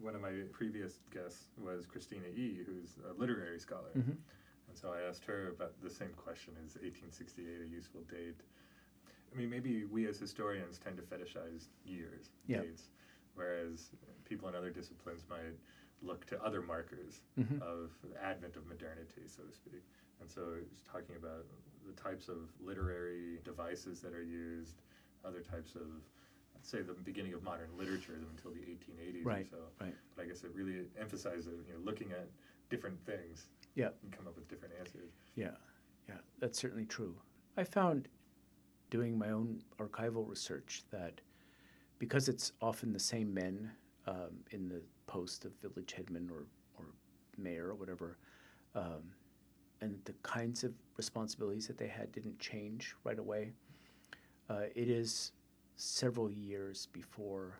One 0.00 0.14
of 0.16 0.20
my 0.20 0.32
previous 0.52 0.98
guests 1.12 1.44
was 1.62 1.86
Christina 1.86 2.26
E., 2.34 2.58
who's 2.66 2.96
a 3.08 3.12
literary 3.18 3.60
scholar. 3.60 3.90
Mhm. 3.96 4.16
And 4.68 4.76
so 4.76 4.92
I 4.92 5.02
asked 5.08 5.24
her 5.26 5.48
about 5.48 5.80
the 5.80 5.90
same 5.90 6.12
question 6.16 6.54
Is 6.64 6.76
1868 6.76 7.60
a 7.62 7.68
useful 7.68 8.00
date? 8.10 8.40
I 9.32 9.36
mean, 9.36 9.48
maybe 9.48 9.84
we 9.84 10.06
as 10.08 10.18
historians 10.18 10.78
tend 10.78 10.96
to 10.96 11.02
fetishize 11.02 11.68
years, 11.84 12.30
Yeah. 12.46 12.62
dates, 12.62 12.90
whereas 13.34 13.92
people 14.32 14.48
in 14.48 14.54
other 14.54 14.70
disciplines 14.70 15.24
might 15.28 15.56
look 16.00 16.24
to 16.24 16.42
other 16.42 16.62
markers 16.62 17.20
Mhm. 17.38 17.60
of 17.60 17.90
the 18.02 18.16
advent 18.24 18.56
of 18.56 18.66
modernity, 18.66 19.22
so 19.26 19.42
to 19.44 19.52
speak. 19.52 19.84
And 20.20 20.30
so 20.30 20.54
it's 20.54 20.80
talking 20.82 21.16
about 21.16 21.44
the 21.86 21.92
types 21.92 22.28
of 22.28 22.38
literary 22.60 23.38
devices 23.44 24.00
that 24.00 24.14
are 24.14 24.22
used, 24.22 24.80
other 25.22 25.40
types 25.42 25.74
of, 25.76 25.88
let's 26.54 26.68
say, 26.68 26.80
the 26.80 26.94
beginning 26.94 27.34
of 27.34 27.42
modern 27.42 27.76
literature 27.76 28.14
until 28.14 28.52
the 28.52 28.62
1880s 28.72 29.24
Right, 29.26 29.46
or 29.46 29.50
so. 29.50 29.72
right. 29.80 29.94
But 30.16 30.22
I 30.22 30.26
guess 30.28 30.44
it 30.44 30.52
really 30.54 30.88
emphasizes, 30.96 31.66
you 31.68 31.74
know, 31.74 31.80
looking 31.80 32.10
at 32.12 32.28
different 32.70 32.98
things 33.04 33.50
Yeah. 33.74 33.90
and 34.02 34.10
come 34.12 34.26
up 34.26 34.34
with 34.36 34.48
different 34.48 34.74
answers. 34.80 35.12
Yeah. 35.34 35.56
Yeah, 36.08 36.20
that's 36.38 36.58
certainly 36.58 36.86
true. 36.86 37.20
I 37.56 37.64
found 37.64 38.08
doing 38.90 39.16
my 39.18 39.30
own 39.30 39.62
archival 39.78 40.26
research 40.28 40.84
that 40.90 41.20
because 41.98 42.28
it's 42.28 42.52
often 42.60 42.92
the 42.92 42.98
same 42.98 43.32
men 43.32 43.76
um, 44.06 44.30
in 44.50 44.68
the 44.68 44.82
post 45.06 45.44
of 45.44 45.52
village 45.60 45.92
headman 45.92 46.28
or, 46.30 46.46
or 46.78 46.86
mayor 47.36 47.68
or 47.68 47.74
whatever, 47.74 48.18
um, 48.74 49.02
and 49.80 49.98
the 50.04 50.14
kinds 50.22 50.64
of 50.64 50.72
responsibilities 50.96 51.66
that 51.66 51.76
they 51.76 51.88
had 51.88 52.10
didn't 52.12 52.38
change 52.38 52.94
right 53.04 53.18
away. 53.18 53.52
Uh, 54.48 54.64
it 54.74 54.88
is 54.88 55.32
several 55.76 56.30
years 56.30 56.88
before 56.92 57.58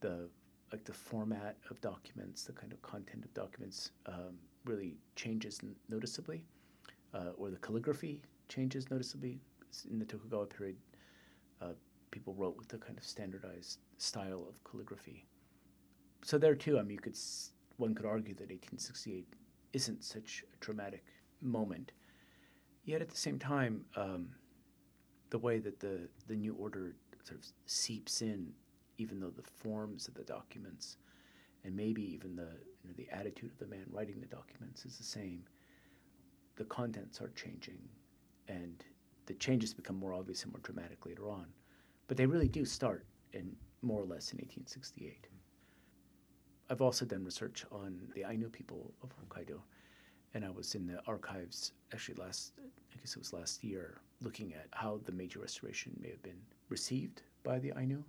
the 0.00 0.28
like 0.70 0.84
the 0.84 0.92
format 0.92 1.56
of 1.70 1.80
documents, 1.80 2.44
the 2.44 2.52
kind 2.52 2.72
of 2.72 2.82
content 2.82 3.24
of 3.24 3.32
documents 3.32 3.92
um, 4.06 4.36
really 4.66 4.98
changes 5.16 5.60
noticeably, 5.88 6.44
uh, 7.14 7.30
or 7.38 7.50
the 7.50 7.56
calligraphy 7.56 8.20
changes 8.48 8.90
noticeably. 8.90 9.38
In 9.90 9.98
the 9.98 10.04
Tokugawa 10.04 10.46
period, 10.46 10.76
uh, 11.62 11.72
people 12.10 12.34
wrote 12.34 12.56
with 12.56 12.68
the 12.68 12.78
kind 12.78 12.98
of 12.98 13.04
standardized 13.04 13.78
style 13.98 14.46
of 14.48 14.62
calligraphy. 14.64 15.26
So 16.22 16.38
there 16.38 16.54
too, 16.54 16.78
I 16.78 16.82
mean, 16.82 16.92
you 16.92 16.98
could 16.98 17.16
one 17.76 17.94
could 17.94 18.06
argue 18.06 18.34
that 18.34 18.50
1868 18.50 19.26
isn't 19.72 20.02
such 20.02 20.44
a 20.52 20.64
dramatic 20.64 21.04
moment. 21.40 21.92
Yet 22.84 23.02
at 23.02 23.08
the 23.08 23.16
same 23.16 23.38
time, 23.38 23.84
um, 23.96 24.30
the 25.30 25.38
way 25.38 25.58
that 25.58 25.78
the, 25.78 26.08
the 26.26 26.34
new 26.34 26.54
order 26.54 26.96
sort 27.22 27.38
of 27.40 27.46
seeps 27.66 28.22
in, 28.22 28.52
even 28.96 29.20
though 29.20 29.30
the 29.30 29.42
forms 29.42 30.08
of 30.08 30.14
the 30.14 30.24
documents 30.24 30.96
and 31.64 31.76
maybe 31.76 32.02
even 32.02 32.34
the, 32.34 32.48
you 32.82 32.88
know, 32.88 32.94
the 32.96 33.08
attitude 33.10 33.52
of 33.52 33.58
the 33.58 33.66
man 33.66 33.84
writing 33.90 34.20
the 34.20 34.26
documents 34.26 34.84
is 34.84 34.96
the 34.96 35.04
same, 35.04 35.44
the 36.56 36.64
contents 36.64 37.20
are 37.20 37.30
changing 37.36 37.78
and 38.48 38.84
the 39.26 39.34
changes 39.34 39.74
become 39.74 39.96
more 39.96 40.14
obvious 40.14 40.42
and 40.42 40.52
more 40.52 40.60
dramatic 40.62 41.04
later 41.04 41.28
on. 41.28 41.46
But 42.08 42.16
they 42.16 42.26
really 42.26 42.48
do 42.48 42.64
start 42.64 43.04
in 43.32 43.54
more 43.82 44.00
or 44.00 44.06
less 44.06 44.32
in 44.32 44.38
1868. 44.38 45.28
I've 46.70 46.82
also 46.82 47.04
done 47.04 47.24
research 47.24 47.64
on 47.72 47.98
the 48.14 48.24
Ainu 48.28 48.48
people 48.50 48.92
of 49.02 49.10
Hokkaido, 49.16 49.60
and 50.34 50.44
I 50.44 50.50
was 50.50 50.74
in 50.74 50.86
the 50.86 51.00
archives 51.06 51.72
actually 51.92 52.16
last, 52.16 52.52
I 52.58 52.96
guess 53.00 53.12
it 53.12 53.18
was 53.18 53.32
last 53.32 53.64
year, 53.64 54.00
looking 54.20 54.52
at 54.52 54.66
how 54.72 55.00
the 55.04 55.12
Meiji 55.12 55.38
Restoration 55.38 55.96
may 56.00 56.10
have 56.10 56.22
been 56.22 56.40
received 56.68 57.22
by 57.42 57.58
the 57.58 57.72
Ainu. 57.78 58.04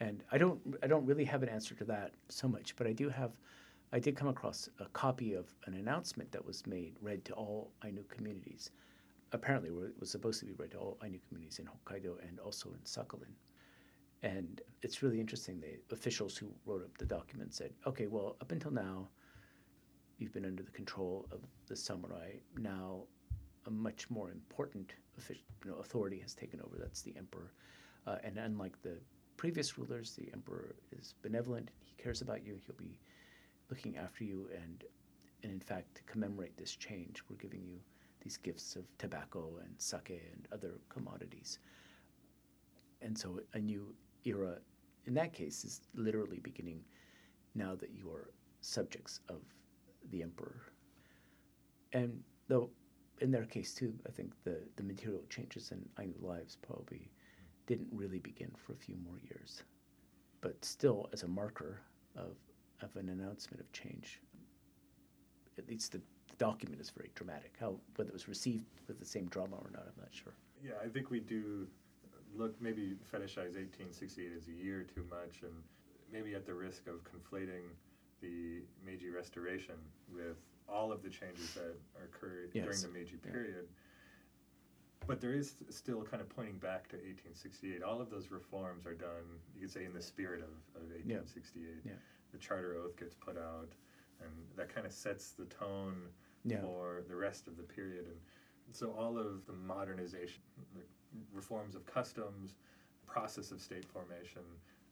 And 0.00 0.22
I 0.32 0.38
don't, 0.38 0.60
I 0.82 0.86
don't 0.86 1.06
really 1.06 1.24
have 1.24 1.42
an 1.42 1.48
answer 1.48 1.74
to 1.76 1.84
that 1.84 2.12
so 2.28 2.48
much, 2.48 2.76
but 2.76 2.86
I 2.86 2.92
do 2.92 3.08
have, 3.08 3.32
I 3.92 3.98
did 3.98 4.16
come 4.16 4.28
across 4.28 4.68
a 4.80 4.86
copy 4.86 5.32
of 5.34 5.54
an 5.66 5.74
announcement 5.74 6.30
that 6.32 6.44
was 6.44 6.66
made, 6.66 6.96
read 7.00 7.24
to 7.26 7.32
all 7.34 7.70
Ainu 7.84 8.02
communities. 8.08 8.70
Apparently, 9.30 9.70
it 9.70 9.94
was 9.98 10.10
supposed 10.10 10.40
to 10.40 10.46
be 10.46 10.52
read 10.52 10.72
to 10.72 10.78
all 10.78 10.98
Ainu 11.02 11.18
communities 11.28 11.58
in 11.58 11.66
Hokkaido 11.66 12.16
and 12.28 12.38
also 12.40 12.70
in 12.70 12.80
Sakhalin. 12.80 13.32
And 14.22 14.60
it's 14.82 15.02
really 15.02 15.20
interesting. 15.20 15.60
The 15.60 15.94
officials 15.94 16.36
who 16.36 16.46
wrote 16.64 16.82
up 16.82 16.96
the 16.98 17.06
document 17.06 17.54
said, 17.54 17.72
okay, 17.86 18.06
well, 18.06 18.36
up 18.40 18.52
until 18.52 18.70
now, 18.70 19.08
you've 20.18 20.32
been 20.32 20.44
under 20.44 20.62
the 20.62 20.70
control 20.70 21.26
of 21.32 21.40
the 21.66 21.74
samurai. 21.74 22.34
Now, 22.56 23.02
a 23.66 23.70
much 23.70 24.08
more 24.10 24.30
important 24.30 24.92
official, 25.18 25.42
you 25.64 25.70
know, 25.70 25.78
authority 25.78 26.20
has 26.20 26.34
taken 26.34 26.60
over. 26.60 26.76
That's 26.78 27.02
the 27.02 27.14
emperor. 27.16 27.52
Uh, 28.06 28.16
and 28.22 28.38
unlike 28.38 28.80
the 28.82 28.98
previous 29.36 29.76
rulers, 29.78 30.14
the 30.16 30.30
emperor 30.32 30.76
is 30.98 31.14
benevolent. 31.22 31.70
He 31.84 31.94
cares 32.00 32.20
about 32.20 32.44
you. 32.44 32.58
He'll 32.66 32.76
be 32.76 32.98
looking 33.70 33.96
after 33.96 34.24
you. 34.24 34.48
And, 34.54 34.84
and 35.42 35.52
in 35.52 35.60
fact, 35.60 35.96
to 35.96 36.02
commemorate 36.04 36.56
this 36.56 36.76
change, 36.76 37.22
we're 37.28 37.36
giving 37.36 37.64
you 37.64 37.78
these 38.20 38.36
gifts 38.36 38.76
of 38.76 38.84
tobacco 38.98 39.58
and 39.64 39.74
sake 39.78 40.22
and 40.32 40.46
other 40.52 40.74
commodities. 40.88 41.58
And 43.00 43.18
so 43.18 43.40
a 43.54 43.58
new 43.58 43.94
era, 44.24 44.58
in 45.06 45.14
that 45.14 45.32
case, 45.32 45.64
is 45.64 45.80
literally 45.94 46.38
beginning 46.38 46.80
now 47.54 47.74
that 47.74 47.90
you 47.90 48.10
are 48.10 48.30
subjects 48.60 49.20
of 49.28 49.40
the 50.10 50.22
emperor. 50.22 50.62
And 51.92 52.22
though 52.48 52.70
in 53.20 53.30
their 53.30 53.44
case 53.44 53.72
too, 53.72 53.94
I 54.06 54.10
think 54.10 54.32
the, 54.44 54.58
the 54.76 54.82
material 54.82 55.22
changes 55.30 55.70
in 55.70 55.88
Ainu 56.00 56.14
lives 56.20 56.56
probably 56.56 57.10
didn't 57.66 57.88
really 57.92 58.18
begin 58.18 58.50
for 58.56 58.72
a 58.72 58.76
few 58.76 58.96
more 59.04 59.18
years. 59.22 59.62
But 60.40 60.64
still, 60.64 61.08
as 61.12 61.22
a 61.22 61.28
marker 61.28 61.80
of, 62.16 62.36
of 62.80 62.96
an 62.96 63.08
announcement 63.08 63.60
of 63.60 63.70
change, 63.72 64.20
at 65.56 65.68
least 65.68 65.92
the, 65.92 65.98
the 66.28 66.36
document 66.36 66.80
is 66.80 66.90
very 66.90 67.10
dramatic. 67.14 67.54
How 67.60 67.76
whether 67.94 68.10
it 68.10 68.12
was 68.12 68.26
received 68.26 68.66
with 68.88 68.98
the 68.98 69.06
same 69.06 69.26
drama 69.26 69.54
or 69.56 69.70
not, 69.72 69.82
I'm 69.82 70.00
not 70.00 70.12
sure. 70.12 70.34
Yeah, 70.64 70.72
I 70.84 70.88
think 70.88 71.10
we 71.10 71.20
do 71.20 71.68
look 72.36 72.60
maybe 72.60 72.96
fetishize 73.12 73.56
1868 73.56 74.32
as 74.36 74.48
a 74.48 74.52
year 74.52 74.84
too 74.94 75.04
much, 75.10 75.42
and 75.42 75.52
maybe 76.12 76.34
at 76.34 76.46
the 76.46 76.54
risk 76.54 76.86
of 76.86 77.00
conflating 77.04 77.62
the 78.20 78.62
Meiji 78.84 79.10
Restoration 79.10 79.74
with 80.12 80.38
all 80.68 80.92
of 80.92 81.02
the 81.02 81.10
changes 81.10 81.54
that 81.54 81.76
occurred 82.02 82.50
yes. 82.54 82.64
during 82.64 82.80
the 82.80 82.88
Meiji 82.88 83.16
period. 83.16 83.66
Yeah. 83.66 85.06
But 85.06 85.20
there 85.20 85.32
is 85.32 85.54
still 85.68 86.02
kind 86.02 86.20
of 86.20 86.28
pointing 86.28 86.58
back 86.58 86.88
to 86.90 86.96
1868. 86.96 87.82
All 87.82 88.00
of 88.00 88.08
those 88.08 88.30
reforms 88.30 88.86
are 88.86 88.94
done, 88.94 89.40
you 89.54 89.62
could 89.62 89.70
say, 89.70 89.84
in 89.84 89.92
the 89.92 90.02
spirit 90.02 90.40
of, 90.40 90.80
of 90.80 90.88
1868. 90.90 91.62
Yeah. 91.84 91.90
Yeah. 91.90 91.98
The 92.30 92.38
charter 92.38 92.76
oath 92.76 92.96
gets 92.96 93.14
put 93.14 93.36
out, 93.36 93.68
and 94.20 94.30
that 94.56 94.72
kind 94.72 94.86
of 94.86 94.92
sets 94.92 95.32
the 95.32 95.44
tone 95.46 95.96
for 96.60 97.02
the 97.08 97.16
rest 97.16 97.46
of 97.46 97.56
the 97.56 97.62
period. 97.62 98.06
And 98.66 98.74
so 98.74 98.94
all 98.96 99.18
of 99.18 99.44
the 99.46 99.52
modernization, 99.52 100.40
the 100.74 100.82
reforms 101.32 101.74
of 101.74 101.84
customs, 101.86 102.54
process 103.06 103.50
of 103.50 103.60
state 103.60 103.84
formation 103.84 104.42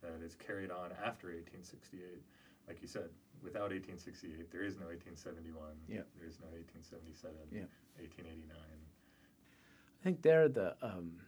that 0.02 0.24
is 0.24 0.34
carried 0.34 0.70
on 0.70 0.90
after 1.04 1.28
1868 1.28 2.22
like 2.70 2.80
you 2.80 2.86
said, 2.86 3.08
without 3.42 3.72
1868, 3.74 4.52
there 4.52 4.62
is 4.62 4.76
no 4.76 4.86
1871. 4.86 5.74
Yeah. 5.88 6.06
There 6.16 6.28
is 6.28 6.38
no 6.38 6.46
1877. 6.54 7.34
Yeah. 7.50 7.66
1889. 7.98 8.54
I 8.54 10.04
think 10.04 10.22
there 10.22 10.48
the, 10.48 10.76
um, 10.80 11.18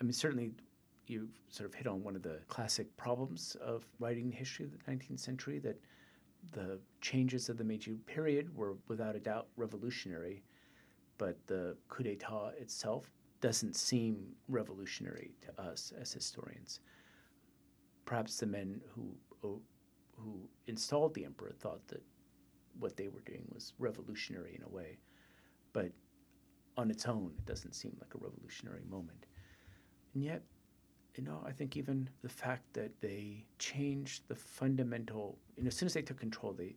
I 0.00 0.04
mean, 0.04 0.14
certainly 0.14 0.52
you 1.06 1.28
sort 1.50 1.68
of 1.68 1.74
hit 1.74 1.86
on 1.86 2.02
one 2.02 2.16
of 2.16 2.22
the 2.22 2.38
classic 2.48 2.96
problems 2.96 3.54
of 3.60 3.86
writing 3.98 4.30
the 4.30 4.36
history 4.36 4.64
of 4.64 4.72
the 4.72 4.90
19th 4.90 5.20
century 5.20 5.58
that 5.58 5.78
the 6.52 6.80
changes 7.02 7.50
of 7.50 7.58
the 7.58 7.64
Meiji 7.64 7.92
period 8.06 8.56
were 8.56 8.74
without 8.88 9.14
a 9.14 9.20
doubt 9.20 9.48
revolutionary, 9.56 10.42
but 11.18 11.36
the 11.46 11.76
coup 11.88 12.02
d'etat 12.02 12.52
itself 12.58 13.10
doesn't 13.42 13.76
seem 13.76 14.34
revolutionary 14.48 15.32
to 15.42 15.62
us 15.62 15.92
as 16.00 16.12
historians. 16.12 16.80
Perhaps 18.06 18.38
the 18.38 18.46
men 18.46 18.80
who 18.94 19.14
who 19.42 20.48
installed 20.68 21.14
the 21.14 21.24
emperor 21.24 21.52
thought 21.58 21.86
that 21.88 22.02
what 22.78 22.96
they 22.96 23.08
were 23.08 23.20
doing 23.20 23.44
was 23.52 23.72
revolutionary 23.78 24.54
in 24.56 24.62
a 24.62 24.68
way, 24.68 24.96
but 25.72 25.90
on 26.76 26.90
its 26.90 27.06
own, 27.06 27.32
it 27.36 27.44
doesn't 27.44 27.74
seem 27.74 27.96
like 28.00 28.14
a 28.14 28.18
revolutionary 28.18 28.84
moment. 28.88 29.26
And 30.14 30.22
yet, 30.22 30.42
you 31.16 31.24
know, 31.24 31.42
I 31.46 31.52
think 31.52 31.76
even 31.76 32.08
the 32.22 32.28
fact 32.28 32.72
that 32.72 32.92
they 33.00 33.44
changed 33.58 34.22
the 34.28 34.34
fundamental, 34.34 35.38
you 35.56 35.64
know, 35.64 35.68
as 35.68 35.76
soon 35.76 35.86
as 35.86 35.94
they 35.94 36.02
took 36.02 36.20
control, 36.20 36.52
they 36.52 36.76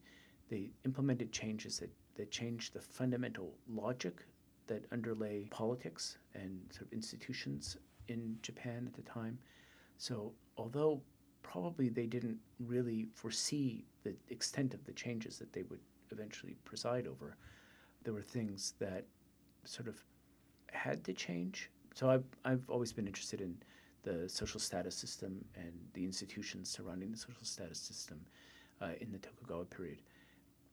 they 0.49 0.69
implemented 0.85 1.31
changes 1.31 1.79
that, 1.79 1.89
that 2.15 2.29
changed 2.29 2.73
the 2.73 2.81
fundamental 2.81 3.53
logic 3.67 4.25
that 4.67 4.85
underlay 4.91 5.47
politics 5.51 6.17
and 6.33 6.59
sort 6.71 6.87
of 6.87 6.93
institutions 6.93 7.77
in 8.07 8.37
Japan 8.41 8.85
at 8.87 8.93
the 8.93 9.01
time. 9.01 9.37
So 9.97 10.33
although 10.57 11.01
probably 11.41 11.89
they 11.89 12.07
didn't 12.07 12.39
really 12.59 13.07
foresee 13.13 13.85
the 14.03 14.15
extent 14.29 14.73
of 14.73 14.83
the 14.85 14.91
changes 14.93 15.37
that 15.37 15.53
they 15.53 15.63
would 15.63 15.79
eventually 16.11 16.55
preside 16.65 17.07
over. 17.07 17.37
There 18.03 18.13
were 18.13 18.21
things 18.21 18.73
that 18.79 19.05
sort 19.63 19.87
of 19.87 20.03
had 20.71 21.03
to 21.03 21.13
change. 21.13 21.69
So 21.93 22.09
I've, 22.09 22.25
I've 22.43 22.67
always 22.69 22.91
been 22.93 23.07
interested 23.07 23.41
in 23.41 23.55
the 24.03 24.27
social 24.27 24.59
status 24.59 24.95
system 24.95 25.45
and 25.55 25.71
the 25.93 26.03
institutions 26.03 26.69
surrounding 26.69 27.11
the 27.11 27.17
social 27.17 27.43
status 27.43 27.79
system 27.79 28.19
uh, 28.81 28.89
in 29.01 29.11
the 29.11 29.17
Tokugawa 29.17 29.65
period, 29.65 30.01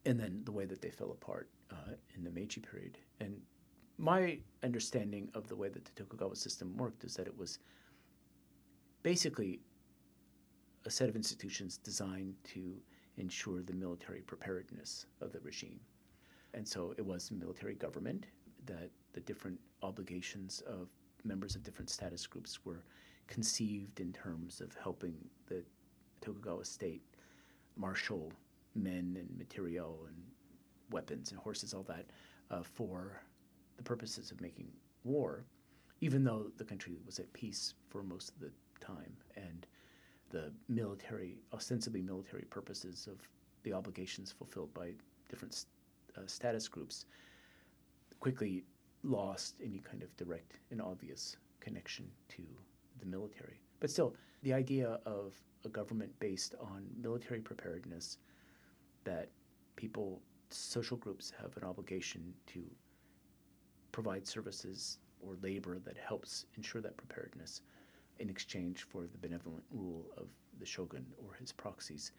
and 0.04 0.18
then 0.18 0.42
the 0.44 0.52
way 0.52 0.64
that 0.64 0.82
they 0.82 0.90
fell 0.90 1.12
apart 1.12 1.48
uh, 1.70 1.92
in 2.16 2.24
the 2.24 2.30
Meiji 2.30 2.60
period. 2.60 2.98
And 3.20 3.40
my 3.98 4.38
understanding 4.62 5.28
of 5.34 5.48
the 5.48 5.56
way 5.56 5.68
that 5.68 5.84
the 5.84 5.90
Tokugawa 5.92 6.36
system 6.36 6.76
worked 6.76 7.04
is 7.04 7.14
that 7.14 7.26
it 7.26 7.36
was 7.36 7.58
basically 9.02 9.60
a 10.84 10.90
set 10.90 11.08
of 11.08 11.16
institutions 11.16 11.78
designed 11.78 12.34
to 12.44 12.74
ensure 13.16 13.62
the 13.62 13.72
military 13.72 14.20
preparedness 14.20 15.06
of 15.20 15.32
the 15.32 15.40
regime. 15.40 15.80
And 16.54 16.66
so 16.66 16.94
it 16.96 17.04
was 17.04 17.30
military 17.30 17.74
government 17.74 18.26
that 18.66 18.90
the 19.12 19.20
different 19.20 19.58
obligations 19.82 20.62
of 20.66 20.88
members 21.24 21.54
of 21.54 21.62
different 21.62 21.90
status 21.90 22.26
groups 22.26 22.64
were 22.64 22.84
conceived 23.26 24.00
in 24.00 24.12
terms 24.12 24.60
of 24.60 24.74
helping 24.82 25.14
the 25.46 25.62
Tokugawa 26.20 26.64
state 26.64 27.02
marshal 27.76 28.32
men 28.74 29.16
and 29.18 29.28
material 29.38 30.06
and 30.08 30.16
weapons 30.90 31.30
and 31.30 31.40
horses, 31.40 31.74
all 31.74 31.84
that, 31.84 32.06
uh, 32.50 32.62
for 32.62 33.22
the 33.76 33.82
purposes 33.82 34.30
of 34.30 34.40
making 34.40 34.68
war, 35.04 35.44
even 36.00 36.24
though 36.24 36.50
the 36.56 36.64
country 36.64 36.96
was 37.06 37.18
at 37.18 37.32
peace 37.32 37.74
for 37.88 38.02
most 38.02 38.30
of 38.30 38.40
the 38.40 38.50
time 38.84 39.16
and 39.36 39.66
the 40.30 40.50
military, 40.68 41.38
ostensibly 41.52 42.02
military 42.02 42.44
purposes 42.44 43.06
of 43.10 43.28
the 43.62 43.72
obligations 43.72 44.32
fulfilled 44.32 44.72
by 44.74 44.92
different 45.28 45.66
uh, 46.16 46.20
status 46.26 46.68
groups 46.68 47.06
quickly 48.20 48.64
lost 49.02 49.56
any 49.62 49.78
kind 49.78 50.02
of 50.02 50.16
direct 50.16 50.58
and 50.70 50.80
obvious 50.80 51.36
connection 51.60 52.08
to 52.28 52.42
the 53.00 53.06
military. 53.06 53.60
But 53.80 53.90
still, 53.90 54.14
the 54.42 54.52
idea 54.52 55.00
of 55.06 55.34
a 55.64 55.68
government 55.68 56.12
based 56.18 56.54
on 56.60 56.86
military 57.00 57.40
preparedness 57.40 58.18
that 59.04 59.28
people, 59.76 60.20
social 60.50 60.96
groups 60.96 61.32
have 61.40 61.56
an 61.56 61.64
obligation 61.64 62.32
to 62.48 62.62
provide 63.92 64.26
services 64.26 64.98
or 65.20 65.36
labor 65.42 65.78
that 65.78 65.96
helps 65.96 66.46
ensure 66.56 66.80
that 66.80 66.96
preparedness 66.96 67.62
in 68.18 68.28
exchange 68.28 68.84
for 68.84 69.02
the 69.02 69.18
benevolent 69.18 69.64
rule 69.70 70.06
of 70.16 70.26
the 70.58 70.66
shogun 70.66 71.06
or 71.18 71.34
his 71.34 71.52
proxies. 71.52 72.12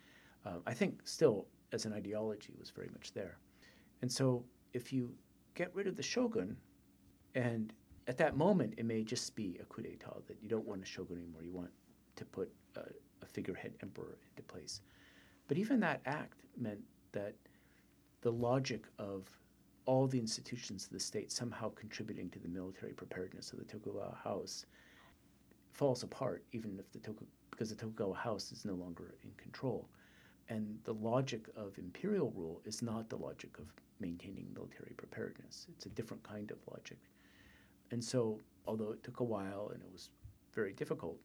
Uh, 0.46 0.60
I 0.66 0.74
think 0.74 1.02
still, 1.04 1.48
as 1.72 1.86
an 1.86 1.94
ideology, 1.94 2.54
was 2.60 2.70
very 2.70 2.90
much 2.94 3.14
there. 3.14 3.38
And 4.02 4.12
so, 4.12 4.44
if 4.74 4.92
you 4.92 5.14
get 5.56 5.74
rid 5.76 5.88
of 5.88 5.96
the 5.96 6.04
shogun, 6.04 6.58
and 7.36 7.74
at 8.08 8.18
that 8.18 8.36
moment, 8.36 8.74
it 8.78 8.86
may 8.86 9.04
just 9.04 9.36
be 9.36 9.58
a 9.62 9.66
coup 9.66 9.82
d'etat 9.82 10.28
that 10.28 10.38
you 10.42 10.50
don't 10.50 10.68
want 10.68 10.82
a 10.84 10.86
shogun 10.86 11.18
anymore. 11.18 11.44
You 11.44 11.54
want 11.54 11.70
to 12.16 12.26
put 12.26 12.52
a, 12.76 12.82
a 13.22 13.26
figurehead 13.26 13.74
emperor 13.82 14.18
into 14.32 14.44
place. 14.44 14.82
But 15.48 15.58
even 15.58 15.80
that 15.82 16.02
act 16.06 16.40
meant 16.58 16.82
that 17.12 17.36
the 18.22 18.32
logic 18.32 18.86
of 19.00 19.30
all 19.86 20.08
the 20.08 20.20
institutions 20.20 20.86
of 20.86 20.92
the 20.92 21.00
state 21.00 21.32
somehow 21.32 21.70
contributing 21.76 22.30
to 22.30 22.40
the 22.40 22.48
military 22.48 22.94
preparedness 22.94 23.52
of 23.52 23.60
the 23.60 23.66
Tokugawa 23.66 24.18
House 24.24 24.66
falls 25.72 26.04
apart, 26.04 26.44
even 26.52 26.80
if 26.80 26.92
the 26.92 27.00
Toku, 27.00 27.26
because 27.52 27.70
the 27.70 27.76
Tokugawa 27.76 28.16
House 28.16 28.52
is 28.52 28.66
no 28.66 28.74
longer 28.74 29.16
in 29.24 29.32
control. 29.38 29.88
And 30.50 30.78
the 30.84 30.94
logic 30.94 31.48
of 31.56 31.78
imperial 31.78 32.32
rule 32.36 32.62
is 32.66 32.82
not 32.82 33.10
the 33.10 33.18
logic 33.18 33.58
of 33.58 33.66
maintaining 34.00 34.48
military 34.54 34.94
preparedness. 34.98 35.68
It's 35.70 35.86
a 35.86 35.90
different 35.90 36.24
kind 36.24 36.52
of 36.52 36.58
logic. 36.70 36.98
And 37.92 38.04
so, 38.04 38.40
although 38.68 38.92
it 38.92 39.04
took 39.04 39.20
a 39.20 39.24
while 39.24 39.72
and 39.74 39.82
it 39.82 39.90
was 39.92 40.10
very 40.54 40.74
difficult, 40.74 41.18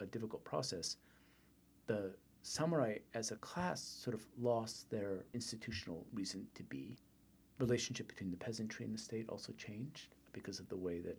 a 0.00 0.06
difficult 0.06 0.44
process, 0.44 0.96
the 1.86 2.14
samurai 2.42 2.98
as 3.14 3.30
a 3.30 3.36
class 3.36 3.80
sort 3.82 4.14
of 4.14 4.24
lost 4.40 4.90
their 4.90 5.24
institutional 5.34 6.06
reason 6.12 6.46
to 6.54 6.62
be. 6.64 6.98
Relationship 7.58 8.08
between 8.08 8.30
the 8.30 8.36
peasantry 8.36 8.84
and 8.84 8.94
the 8.94 8.98
state 8.98 9.28
also 9.28 9.52
changed 9.52 10.14
because 10.32 10.58
of 10.58 10.68
the 10.68 10.76
way 10.76 11.00
that 11.00 11.18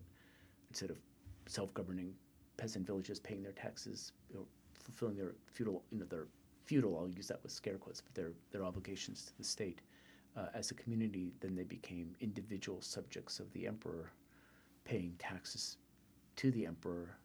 instead 0.70 0.90
of 0.90 0.98
self-governing 1.46 2.12
peasant 2.56 2.86
villages 2.86 3.18
paying 3.20 3.42
their 3.42 3.52
taxes, 3.52 4.12
know, 4.34 4.46
fulfilling 4.74 5.16
their 5.16 5.34
feudal, 5.46 5.82
you 5.90 5.98
know, 5.98 6.06
their 6.06 6.26
feudal, 6.64 6.98
I'll 6.98 7.08
use 7.08 7.28
that 7.28 7.42
with 7.42 7.52
scare 7.52 7.78
quotes, 7.78 8.00
but 8.00 8.14
their, 8.14 8.32
their 8.50 8.64
obligations 8.64 9.24
to 9.26 9.38
the 9.38 9.44
state 9.44 9.80
uh, 10.36 10.46
as 10.54 10.70
a 10.70 10.74
community, 10.74 11.32
then 11.40 11.54
they 11.54 11.64
became 11.64 12.14
individual 12.20 12.80
subjects 12.80 13.38
of 13.38 13.52
the 13.52 13.66
emperor, 13.66 14.12
paying 14.84 15.14
taxes 15.18 15.76
to 16.36 16.50
the 16.50 16.66
emperor 16.66 17.16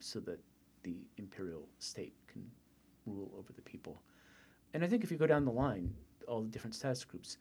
so 0.00 0.20
that 0.20 0.38
the 0.82 0.96
imperial 1.16 1.66
state 1.78 2.14
can 2.28 2.44
rule 3.06 3.30
over 3.38 3.52
the 3.52 3.62
people. 3.62 4.00
And 4.74 4.84
I 4.84 4.88
think 4.88 5.02
if 5.02 5.10
you 5.10 5.16
go 5.16 5.26
down 5.26 5.44
the 5.44 5.50
line, 5.50 5.92
all 6.28 6.42
the 6.42 6.48
different 6.48 6.74
status 6.74 7.04
groups 7.04 7.38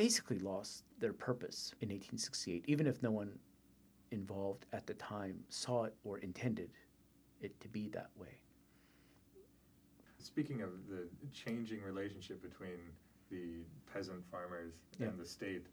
basically 0.00 0.38
lost 0.38 0.84
their 0.98 1.12
purpose 1.12 1.74
in 1.82 1.90
1868, 1.90 2.64
even 2.66 2.86
if 2.86 3.02
no 3.02 3.10
one 3.10 3.38
involved 4.12 4.64
at 4.72 4.86
the 4.86 4.94
time 4.94 5.36
saw 5.50 5.84
it 5.84 5.94
or 6.04 6.16
intended 6.20 6.70
it 7.42 7.60
to 7.60 7.68
be 7.68 7.90
that 7.90 8.08
way. 8.18 8.38
Speaking 10.16 10.62
of 10.62 10.70
the 10.88 11.06
changing 11.34 11.82
relationship 11.82 12.40
between 12.40 12.78
the 13.30 13.60
peasant 13.92 14.24
farmers 14.30 14.72
yeah. 14.98 15.08
and 15.08 15.20
the 15.20 15.26
state, 15.26 15.66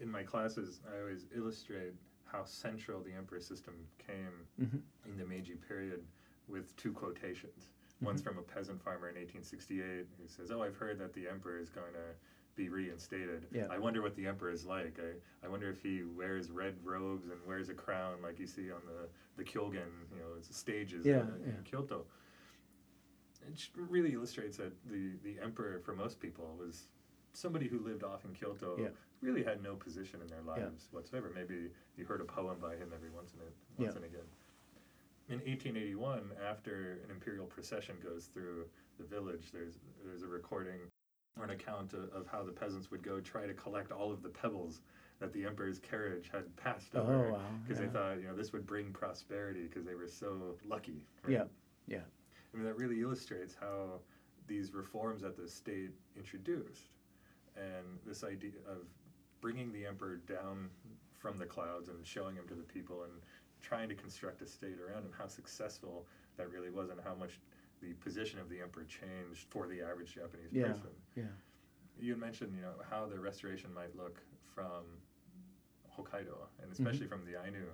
in 0.00 0.08
my 0.08 0.22
classes, 0.22 0.78
I 0.88 1.00
always 1.00 1.26
illustrate 1.36 1.94
how 2.26 2.44
central 2.44 3.00
the 3.00 3.12
emperor 3.12 3.40
system 3.40 3.74
came 4.06 4.36
mm-hmm. 4.62 5.10
in 5.10 5.18
the 5.18 5.24
Meiji 5.24 5.56
period 5.68 6.02
with 6.46 6.76
two 6.76 6.92
quotations. 6.92 7.70
Mm-hmm. 7.96 8.06
One's 8.06 8.22
from 8.22 8.38
a 8.38 8.42
peasant 8.42 8.80
farmer 8.84 9.08
in 9.08 9.16
1868 9.16 10.06
who 10.16 10.28
says, 10.28 10.52
Oh, 10.52 10.62
I've 10.62 10.76
heard 10.76 11.00
that 11.00 11.12
the 11.12 11.26
emperor 11.28 11.58
is 11.58 11.70
going 11.70 11.92
to 11.92 12.14
be 12.56 12.68
reinstated. 12.68 13.46
Yeah. 13.52 13.66
I 13.70 13.78
wonder 13.78 14.02
what 14.02 14.16
the 14.16 14.26
emperor 14.26 14.50
is 14.50 14.64
like. 14.64 14.98
I, 14.98 15.46
I 15.46 15.48
wonder 15.48 15.70
if 15.70 15.82
he 15.82 16.02
wears 16.02 16.50
red 16.50 16.74
robes 16.82 17.28
and 17.28 17.38
wears 17.46 17.68
a 17.68 17.74
crown 17.74 18.22
like 18.22 18.38
you 18.38 18.46
see 18.46 18.72
on 18.72 18.80
the, 18.86 19.08
the 19.36 19.44
Kyogen, 19.44 19.92
you 20.12 20.18
know, 20.18 20.40
stages 20.40 21.04
yeah, 21.04 21.20
in, 21.20 21.34
yeah. 21.44 21.48
in 21.50 21.62
Kyoto. 21.64 22.04
It 23.48 23.68
really 23.76 24.14
illustrates 24.14 24.56
that 24.56 24.72
the, 24.90 25.12
the 25.22 25.36
emperor, 25.40 25.80
for 25.84 25.94
most 25.94 26.18
people, 26.18 26.56
was 26.58 26.88
somebody 27.32 27.68
who 27.68 27.78
lived 27.78 28.02
off 28.02 28.24
in 28.24 28.32
Kyoto, 28.32 28.76
yeah. 28.78 28.88
really 29.20 29.44
had 29.44 29.62
no 29.62 29.74
position 29.74 30.20
in 30.22 30.28
their 30.28 30.42
lives 30.42 30.88
whatsoever. 30.90 31.30
Maybe 31.34 31.68
you 31.96 32.04
heard 32.04 32.20
a 32.20 32.24
poem 32.24 32.56
by 32.60 32.74
him 32.74 32.90
every 32.94 33.10
once 33.10 33.32
in 33.34 33.40
a, 33.40 33.84
once 33.84 33.94
and 33.94 34.04
again. 34.04 34.26
In 35.28 35.38
1881, 35.40 36.30
after 36.48 37.00
an 37.04 37.10
imperial 37.10 37.46
procession 37.46 37.96
goes 38.02 38.26
through 38.26 38.64
the 38.98 39.04
village, 39.04 39.50
there's 39.52 39.74
there's 40.04 40.22
a 40.22 40.26
recording 40.26 40.78
or 41.38 41.44
an 41.44 41.50
account 41.50 41.92
of, 41.92 42.10
of, 42.14 42.26
how 42.26 42.42
the 42.42 42.52
peasants 42.52 42.90
would 42.90 43.02
go 43.02 43.20
try 43.20 43.46
to 43.46 43.54
collect 43.54 43.92
all 43.92 44.12
of 44.12 44.22
the 44.22 44.28
pebbles 44.28 44.80
that 45.20 45.32
the 45.32 45.44
emperor's 45.44 45.78
carriage 45.78 46.30
had 46.32 46.54
passed 46.56 46.92
oh, 46.94 47.00
over 47.00 47.38
because 47.66 47.78
wow. 47.78 47.84
yeah. 47.84 47.86
they 47.86 47.92
thought 47.92 48.20
you 48.20 48.28
know 48.28 48.34
this 48.34 48.52
would 48.52 48.66
bring 48.66 48.92
prosperity 48.92 49.62
because 49.62 49.84
they 49.84 49.94
were 49.94 50.08
so 50.08 50.56
lucky. 50.66 51.04
Right? 51.22 51.34
Yeah, 51.34 51.44
yeah. 51.86 52.04
I 52.52 52.56
mean 52.56 52.66
that 52.66 52.76
really 52.76 53.00
illustrates 53.00 53.54
how 53.58 54.00
these 54.46 54.72
reforms 54.72 55.22
that 55.22 55.36
the 55.36 55.48
state 55.48 55.90
introduced 56.16 56.94
and 57.56 57.98
this 58.06 58.22
idea 58.22 58.50
of 58.68 58.86
bringing 59.40 59.72
the 59.72 59.86
emperor 59.86 60.20
down 60.28 60.68
from 61.18 61.38
the 61.38 61.46
clouds 61.46 61.88
and 61.88 62.06
showing 62.06 62.36
him 62.36 62.46
to 62.48 62.54
the 62.54 62.62
people 62.62 63.02
and 63.02 63.12
trying 63.62 63.88
to 63.88 63.94
construct 63.94 64.42
a 64.42 64.46
state 64.46 64.76
around 64.80 65.02
him, 65.02 65.10
how 65.16 65.26
successful 65.26 66.06
that 66.36 66.50
really 66.50 66.70
was 66.70 66.90
and 66.90 67.00
how 67.02 67.14
much 67.14 67.40
the 67.82 67.92
position 67.94 68.38
of 68.38 68.48
the 68.48 68.60
emperor 68.60 68.84
changed 68.84 69.46
for 69.50 69.66
the 69.66 69.80
average 69.82 70.14
Japanese 70.14 70.48
yeah, 70.52 70.68
person. 70.68 70.90
Yeah. 71.14 71.24
You 71.98 72.12
had 72.12 72.20
mentioned, 72.20 72.52
you 72.54 72.62
know, 72.62 72.72
how 72.90 73.06
the 73.06 73.18
restoration 73.18 73.72
might 73.74 73.96
look 73.96 74.20
from 74.54 74.84
Hokkaido 75.96 76.36
and 76.60 76.70
mm-hmm. 76.70 76.72
especially 76.72 77.06
mm-hmm. 77.06 77.08
from 77.08 77.24
the 77.24 77.38
Ainu 77.44 77.66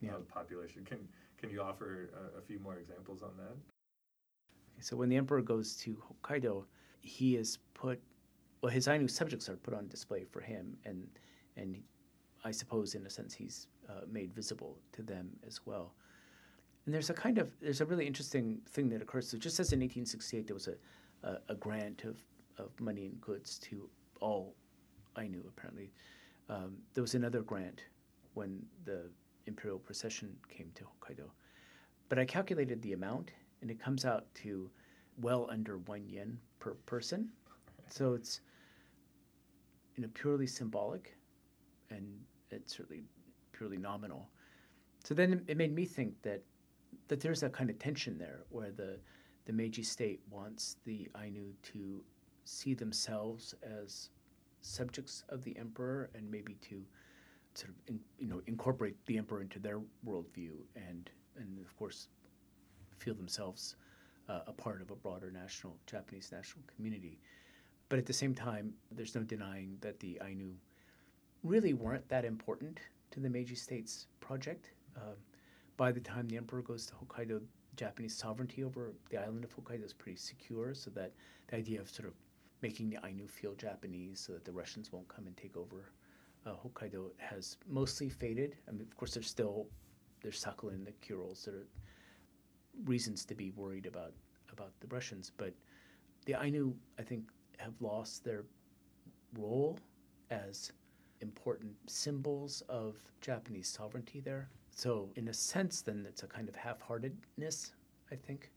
yeah. 0.00 0.12
uh, 0.12 0.18
population. 0.32 0.84
Can 0.84 0.98
can 1.38 1.50
you 1.50 1.62
offer 1.62 2.10
a, 2.14 2.38
a, 2.38 2.42
few 2.42 2.58
more 2.58 2.76
examples 2.76 3.22
on 3.22 3.30
that? 3.38 3.52
Okay, 3.52 4.82
so 4.82 4.96
when 4.96 5.08
the 5.08 5.16
emperor 5.16 5.40
goes 5.40 5.74
to 5.76 5.96
Hokkaido, 5.96 6.64
he 7.00 7.36
is 7.36 7.58
put 7.72 8.00
well, 8.62 8.70
his 8.70 8.88
Ainu 8.88 9.08
subjects 9.08 9.48
are 9.48 9.56
put 9.56 9.72
on 9.72 9.88
display 9.88 10.24
for 10.24 10.40
him, 10.40 10.76
and 10.84 11.06
and 11.56 11.82
I 12.44 12.50
suppose 12.50 12.94
in 12.94 13.06
a 13.06 13.10
sense 13.10 13.34
he's 13.34 13.68
uh, 13.88 14.02
made 14.10 14.32
visible 14.32 14.78
to 14.92 15.02
them 15.02 15.30
as 15.46 15.60
well. 15.64 15.94
And 16.90 16.94
there's 16.96 17.08
a 17.08 17.14
kind 17.14 17.38
of 17.38 17.52
there's 17.60 17.80
a 17.80 17.86
really 17.86 18.04
interesting 18.04 18.58
thing 18.66 18.88
that 18.88 19.00
occurs. 19.00 19.28
So 19.28 19.38
just 19.38 19.60
as 19.60 19.72
in 19.72 19.78
1868 19.78 20.48
there 20.48 20.54
was 20.54 20.66
a 20.66 20.74
a, 21.22 21.38
a 21.50 21.54
grant 21.54 22.02
of, 22.02 22.16
of 22.58 22.72
money 22.80 23.06
and 23.06 23.20
goods 23.20 23.60
to 23.60 23.88
all 24.20 24.56
Ainu 25.16 25.40
apparently, 25.46 25.92
um, 26.48 26.78
there 26.94 27.02
was 27.02 27.14
another 27.14 27.42
grant 27.42 27.84
when 28.34 28.60
the 28.86 29.02
imperial 29.46 29.78
procession 29.78 30.36
came 30.48 30.68
to 30.74 30.82
Hokkaido. 30.82 31.30
But 32.08 32.18
I 32.18 32.24
calculated 32.24 32.82
the 32.82 32.94
amount, 32.94 33.30
and 33.62 33.70
it 33.70 33.78
comes 33.78 34.04
out 34.04 34.26
to 34.42 34.68
well 35.22 35.46
under 35.48 35.78
one 35.78 36.08
yen 36.08 36.36
per 36.58 36.74
person. 36.86 37.28
So 37.88 38.14
it's 38.14 38.40
you 39.94 40.02
know 40.02 40.08
purely 40.12 40.48
symbolic, 40.48 41.16
and 41.88 42.04
it's 42.50 42.76
certainly 42.76 43.04
purely 43.52 43.76
nominal. 43.76 44.28
So 45.04 45.14
then 45.14 45.44
it 45.46 45.56
made 45.56 45.72
me 45.72 45.84
think 45.84 46.20
that 46.22 46.42
that 47.10 47.20
there's 47.20 47.42
a 47.42 47.50
kind 47.50 47.68
of 47.68 47.78
tension 47.78 48.16
there 48.16 48.44
where 48.50 48.70
the 48.70 48.96
the 49.44 49.52
Meiji 49.52 49.82
state 49.82 50.20
wants 50.30 50.76
the 50.84 51.08
Ainu 51.20 51.52
to 51.72 52.04
see 52.44 52.72
themselves 52.72 53.52
as 53.64 54.10
subjects 54.60 55.24
of 55.28 55.42
the 55.42 55.56
emperor 55.58 56.08
and 56.14 56.30
maybe 56.30 56.54
to 56.60 56.84
sort 57.54 57.70
of 57.70 57.74
in, 57.88 57.98
you 58.16 58.28
know 58.28 58.40
incorporate 58.46 58.94
the 59.06 59.18
emperor 59.18 59.42
into 59.42 59.58
their 59.58 59.80
worldview 60.06 60.52
and 60.76 61.10
and 61.36 61.58
of 61.58 61.76
course 61.76 62.06
feel 62.98 63.14
themselves 63.14 63.74
uh, 64.28 64.42
a 64.46 64.52
part 64.52 64.80
of 64.80 64.92
a 64.92 64.94
broader 64.94 65.32
national 65.32 65.76
Japanese 65.86 66.30
national 66.30 66.62
community. 66.76 67.18
But 67.88 67.98
at 67.98 68.06
the 68.06 68.12
same 68.12 68.34
time, 68.36 68.72
there's 68.92 69.16
no 69.16 69.22
denying 69.24 69.78
that 69.80 69.98
the 69.98 70.20
Ainu 70.24 70.52
really 71.42 71.74
weren't 71.74 72.08
that 72.08 72.24
important 72.24 72.78
to 73.10 73.18
the 73.18 73.28
Meiji 73.28 73.56
state's 73.56 74.06
project. 74.20 74.70
Um, 74.96 75.16
by 75.80 75.90
the 75.90 75.98
time 75.98 76.28
the 76.28 76.36
emperor 76.36 76.60
goes 76.60 76.84
to 76.84 76.92
Hokkaido, 76.92 77.40
Japanese 77.74 78.14
sovereignty 78.14 78.62
over 78.62 78.92
the 79.08 79.16
island 79.16 79.44
of 79.44 79.56
Hokkaido 79.56 79.82
is 79.82 79.94
pretty 79.94 80.18
secure, 80.18 80.74
so 80.74 80.90
that 80.90 81.14
the 81.48 81.56
idea 81.56 81.80
of 81.80 81.88
sort 81.88 82.06
of 82.06 82.12
making 82.60 82.90
the 82.90 82.98
Ainu 83.02 83.26
feel 83.26 83.54
Japanese 83.54 84.20
so 84.20 84.34
that 84.34 84.44
the 84.44 84.52
Russians 84.52 84.92
won't 84.92 85.08
come 85.08 85.26
and 85.26 85.34
take 85.38 85.56
over. 85.56 85.90
Uh, 86.44 86.52
Hokkaido 86.62 87.12
has 87.16 87.56
mostly 87.66 88.10
faded. 88.10 88.56
I 88.68 88.72
mean, 88.72 88.82
of 88.82 88.94
course, 88.98 89.14
there's 89.14 89.30
still 89.30 89.68
there's 90.20 90.44
Sakhalin, 90.44 90.84
the 90.84 90.92
Kurils. 91.02 91.46
There 91.46 91.54
are 91.54 91.66
reasons 92.84 93.24
to 93.24 93.34
be 93.34 93.50
worried 93.52 93.86
about 93.86 94.12
about 94.52 94.78
the 94.80 94.86
Russians, 94.88 95.32
but 95.34 95.54
the 96.26 96.34
Ainu, 96.34 96.74
I 96.98 97.02
think, 97.04 97.24
have 97.56 97.72
lost 97.80 98.22
their 98.22 98.44
role 99.38 99.78
as 100.30 100.72
important 101.22 101.72
symbols 101.86 102.62
of 102.68 102.96
Japanese 103.22 103.68
sovereignty 103.68 104.20
there. 104.20 104.50
So, 104.70 105.10
in 105.16 105.28
a 105.28 105.34
sense, 105.34 105.82
then 105.82 106.06
it's 106.08 106.22
a 106.22 106.26
kind 106.26 106.48
of 106.48 106.56
half 106.56 106.80
heartedness, 106.80 107.72
I 108.10 108.14
think, 108.14 108.50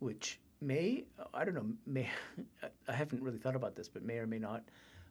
which 0.00 0.40
may, 0.60 1.04
I 1.32 1.44
don't 1.44 1.54
know, 1.54 1.66
may, 1.86 2.08
I 2.88 2.92
haven't 2.92 3.22
really 3.22 3.38
thought 3.38 3.56
about 3.56 3.76
this, 3.76 3.88
but 3.88 4.02
may 4.02 4.18
or 4.18 4.26
may 4.26 4.38
not 4.38 4.64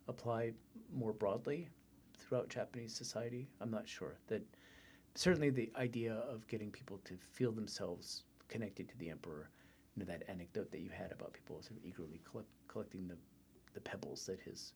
apply 0.07 0.51
more 0.93 1.13
broadly 1.13 1.69
throughout 2.17 2.49
Japanese 2.49 2.93
society. 2.93 3.47
I'm 3.61 3.71
not 3.71 3.87
sure. 3.87 4.17
That 4.27 4.41
certainly 5.15 5.49
the 5.49 5.71
idea 5.77 6.15
of 6.29 6.47
getting 6.47 6.71
people 6.71 6.99
to 7.05 7.15
feel 7.31 7.51
themselves 7.51 8.23
connected 8.49 8.89
to 8.89 8.97
the 8.97 9.09
emperor, 9.09 9.49
you 9.95 10.03
know, 10.03 10.11
that 10.11 10.23
anecdote 10.27 10.71
that 10.71 10.81
you 10.81 10.89
had 10.89 11.11
about 11.11 11.33
people 11.33 11.61
sort 11.61 11.77
of 11.77 11.85
eagerly 11.85 12.21
collect, 12.29 12.49
collecting 12.67 13.07
the, 13.07 13.17
the 13.73 13.81
pebbles 13.81 14.25
that 14.25 14.39
his 14.41 14.73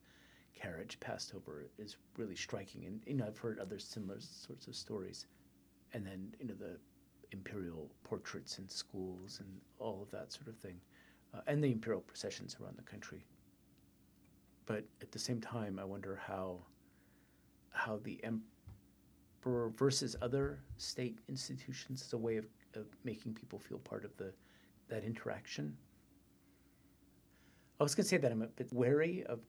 carriage 0.60 0.98
passed 1.00 1.34
over 1.34 1.66
is 1.78 1.96
really 2.16 2.36
striking. 2.36 2.84
And 2.86 3.00
you 3.06 3.14
know, 3.14 3.26
I've 3.26 3.38
heard 3.38 3.58
other 3.58 3.78
similar 3.78 4.18
sorts 4.20 4.66
of 4.66 4.74
stories. 4.74 5.26
And 5.92 6.06
then 6.06 6.34
you 6.40 6.48
know 6.48 6.54
the 6.54 6.78
imperial 7.32 7.90
portraits 8.04 8.58
in 8.58 8.68
schools 8.68 9.40
and 9.40 9.48
all 9.78 10.02
of 10.02 10.10
that 10.10 10.32
sort 10.32 10.48
of 10.48 10.56
thing, 10.56 10.80
uh, 11.34 11.40
and 11.46 11.62
the 11.62 11.70
imperial 11.72 12.00
processions 12.00 12.56
around 12.60 12.76
the 12.76 12.82
country. 12.82 13.24
But 14.66 14.84
at 15.00 15.12
the 15.12 15.18
same 15.18 15.40
time, 15.40 15.78
I 15.78 15.84
wonder 15.84 16.20
how 16.26 16.58
how 17.70 18.00
the 18.02 18.20
emperor 18.24 19.70
versus 19.76 20.16
other 20.20 20.60
state 20.76 21.18
institutions 21.28 22.02
is 22.02 22.12
a 22.12 22.18
way 22.18 22.36
of, 22.36 22.46
of 22.74 22.86
making 23.04 23.34
people 23.34 23.58
feel 23.58 23.78
part 23.78 24.04
of 24.04 24.16
the 24.16 24.32
that 24.88 25.04
interaction. 25.04 25.76
I 27.80 27.84
was 27.84 27.94
going 27.94 28.04
to 28.04 28.08
say 28.08 28.16
that 28.16 28.32
I'm 28.32 28.42
a 28.42 28.48
bit 28.48 28.72
wary 28.72 29.22
of 29.24 29.40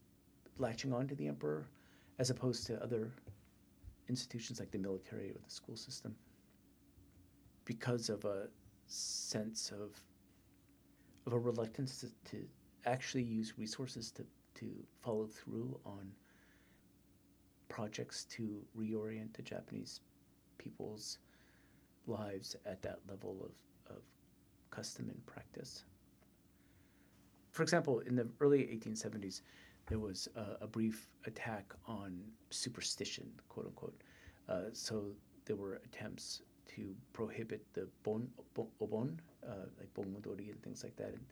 latching 0.60 0.94
on 0.94 1.08
to 1.08 1.16
the 1.16 1.28
emperor 1.28 1.68
as 2.20 2.30
opposed 2.30 2.68
to 2.68 2.82
other 2.84 3.12
institutions 4.08 4.60
like 4.60 4.72
the 4.72 4.78
military 4.78 5.30
or 5.30 5.40
the 5.44 5.50
school 5.50 5.76
system 5.76 6.16
because 7.66 8.10
of 8.10 8.26
a 8.26 8.48
sense 8.88 9.72
of 9.72 10.02
of 11.28 11.34
a 11.34 11.40
reluctance 11.40 12.00
to, 12.00 12.08
to 12.32 12.44
actually 12.86 13.24
use 13.24 13.54
resources 13.58 14.12
to, 14.12 14.26
to 14.56 14.68
follow 15.02 15.28
through 15.28 15.80
on 15.86 16.12
projects 17.68 18.26
to 18.26 18.64
reorient 18.78 19.32
the 19.34 19.44
Japanese 19.44 20.02
people's 20.58 21.20
lives 22.08 22.56
at 22.66 22.82
that 22.82 23.00
level 23.08 23.38
of, 23.44 23.96
of 23.96 24.02
custom 24.72 25.10
and 25.10 25.24
practice. 25.26 25.84
For 27.52 27.64
example, 27.64 28.00
in 28.00 28.16
the 28.16 28.28
early 28.40 28.62
1870s, 28.62 29.42
there 29.90 30.00
was 30.00 30.28
a, 30.36 30.64
a 30.64 30.68
brief 30.68 31.08
attack 31.26 31.74
on 31.88 32.22
superstition, 32.50 33.30
quote 33.50 33.66
unquote. 33.66 34.02
Uh, 34.48 34.62
so 34.72 35.12
there 35.46 35.56
were 35.56 35.82
attempts 35.86 36.42
to 36.76 36.96
prohibit 37.14 37.62
the 37.74 37.88
bon, 38.04 38.28
bon 38.54 38.68
obon, 38.82 39.18
uh, 39.48 39.66
like 39.80 39.94
bon 39.94 40.16
odori 40.18 40.50
and 40.50 40.62
things 40.64 40.84
like 40.84 40.96
that, 40.96 41.10
and 41.10 41.26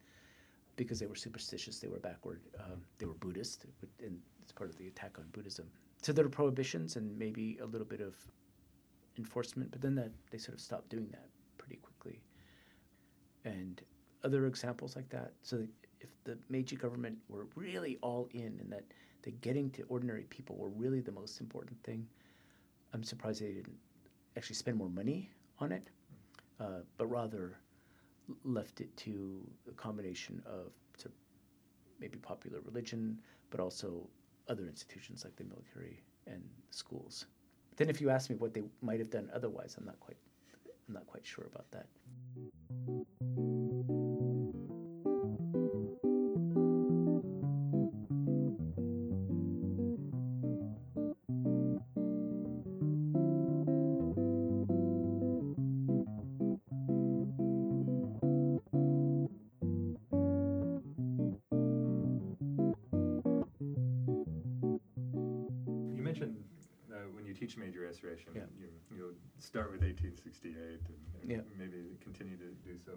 because 0.76 1.00
they 1.00 1.08
were 1.08 1.15
superstitious, 1.15 1.80
they 1.80 1.88
were 1.88 2.00
backward. 2.00 2.41
Um, 2.60 2.82
they 2.98 3.06
were 3.06 3.15
Buddhist, 3.15 3.65
and 4.00 4.20
it's 4.41 4.52
part 4.52 4.70
of 4.70 4.78
the 4.78 4.88
attack 4.88 5.17
on 5.17 5.26
Buddhism. 5.32 5.67
So 6.02 6.13
there 6.13 6.24
were 6.24 6.30
prohibitions 6.30 6.96
and 6.96 7.17
maybe 7.17 7.58
a 7.62 7.65
little 7.65 7.88
bit 7.88 8.02
of 8.02 8.15
enforcement, 9.17 9.72
but 9.72 9.82
then 9.82 9.96
that 9.96 10.12
they 10.32 10.38
sort 10.38 10.56
of 10.56 10.62
stopped 10.62 10.89
doing 10.89 11.08
that 11.12 11.28
pretty 11.58 11.78
quickly. 11.78 12.22
And 13.46 13.82
other 14.24 14.46
examples 14.46 14.96
like 14.96 15.10
that. 15.10 15.34
So 15.41 15.65
if 16.02 16.10
the 16.24 16.38
Meiji 16.50 16.76
government 16.76 17.18
were 17.30 17.48
really 17.56 17.98
all 18.02 18.30
in 18.34 18.58
and 18.62 18.72
that 18.72 18.84
the 19.24 19.32
getting 19.32 19.70
to 19.72 19.84
ordinary 19.84 20.24
people 20.30 20.56
were 20.56 20.70
really 20.70 21.00
the 21.00 21.12
most 21.12 21.42
important 21.42 21.82
thing, 21.84 22.08
I'm 22.94 23.04
surprised 23.04 23.42
they 23.42 23.52
didn't 23.52 23.78
actually 24.36 24.56
spend 24.56 24.78
more 24.78 24.90
money 24.90 25.30
on 25.60 25.72
it, 25.72 25.90
uh, 26.60 26.82
but 26.98 27.08
rather 27.08 27.58
left 28.44 28.82
it 28.82 28.96
to 28.98 29.42
a 29.70 29.74
combination 29.74 30.42
of 30.46 30.72
maybe 32.00 32.18
popular 32.18 32.60
religion, 32.62 33.20
but 33.50 33.60
also 33.60 34.08
other 34.50 34.68
institutions 34.68 35.24
like 35.24 35.36
the 35.36 35.44
military 35.44 36.04
and 36.26 36.44
schools. 36.72 37.26
Then, 37.76 37.90
if 37.90 38.02
you 38.02 38.10
ask 38.10 38.30
me 38.30 38.36
what 38.36 38.54
they 38.54 38.64
might 38.82 39.00
have 39.00 39.10
done 39.10 39.30
otherwise, 39.34 39.76
I'm 39.78 39.86
not 39.86 40.00
quite, 40.00 40.18
I'm 40.88 40.94
not 40.94 41.08
quite 41.08 41.26
sure 41.26 41.46
about 41.46 41.70
that. 41.72 41.88
1868 70.58 70.82
and, 70.89 71.22
and 71.22 71.32
Yeah. 71.32 71.41
maybe 71.58 71.98
continue 72.02 72.38
to 72.38 72.50
do 72.63 72.78
so. 72.84 72.93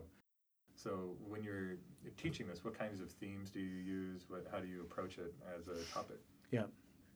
So 0.74 1.16
when 1.28 1.42
you're 1.42 1.76
teaching 2.16 2.46
this, 2.48 2.64
what 2.64 2.78
kinds 2.78 3.00
of 3.00 3.10
themes 3.10 3.50
do 3.50 3.60
you 3.60 3.78
use? 3.80 4.24
What 4.28 4.46
how 4.50 4.60
do 4.60 4.66
you 4.66 4.80
approach 4.80 5.18
it 5.18 5.34
as 5.56 5.68
a 5.68 5.84
topic? 5.92 6.18
Yeah. 6.50 6.64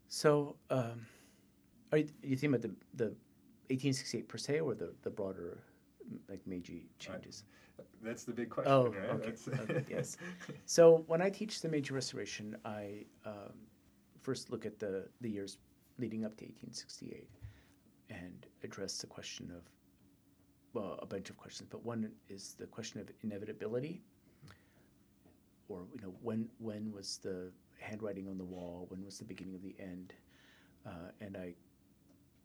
So, 0.08 0.56
um, 0.70 1.06
are 1.90 1.98
you, 1.98 2.08
you 2.22 2.36
thinking 2.36 2.50
about 2.50 2.62
the, 2.62 2.68
the 2.94 3.04
1868 3.70 4.28
per 4.28 4.36
se 4.38 4.60
or 4.60 4.74
the, 4.74 4.92
the 5.02 5.10
broader 5.10 5.58
like 6.28 6.46
Meiji 6.46 6.88
changes? 6.98 7.44
That's 8.02 8.24
the 8.24 8.32
big 8.32 8.50
question, 8.50 8.72
Oh, 8.72 8.88
right? 8.88 9.10
okay, 9.10 9.32
okay, 9.62 9.84
yes. 9.90 10.18
So 10.66 11.04
when 11.06 11.22
I 11.22 11.30
teach 11.30 11.60
the 11.62 11.68
Meiji 11.68 11.92
Restoration, 11.94 12.56
I 12.64 13.06
um, 13.24 13.54
first 14.20 14.50
look 14.50 14.66
at 14.66 14.78
the, 14.78 15.08
the 15.22 15.30
years 15.30 15.56
leading 15.98 16.24
up 16.24 16.36
to 16.36 16.44
1868 16.44 17.28
and 18.10 18.46
address 18.62 18.98
the 18.98 19.06
question 19.06 19.50
of, 19.56 19.62
well, 20.74 20.98
a 21.00 21.06
bunch 21.06 21.30
of 21.30 21.36
questions, 21.36 21.68
but 21.70 21.84
one 21.84 22.10
is 22.28 22.54
the 22.58 22.66
question 22.66 23.00
of 23.00 23.08
inevitability, 23.22 24.02
or 25.68 25.86
you 25.94 26.02
know, 26.02 26.12
when 26.20 26.48
when 26.58 26.92
was 26.92 27.18
the 27.22 27.50
handwriting 27.78 28.28
on 28.28 28.36
the 28.36 28.44
wall? 28.44 28.86
When 28.88 29.04
was 29.04 29.18
the 29.18 29.24
beginning 29.24 29.54
of 29.54 29.62
the 29.62 29.74
end? 29.78 30.12
Uh, 30.84 31.10
and 31.20 31.36
I 31.36 31.54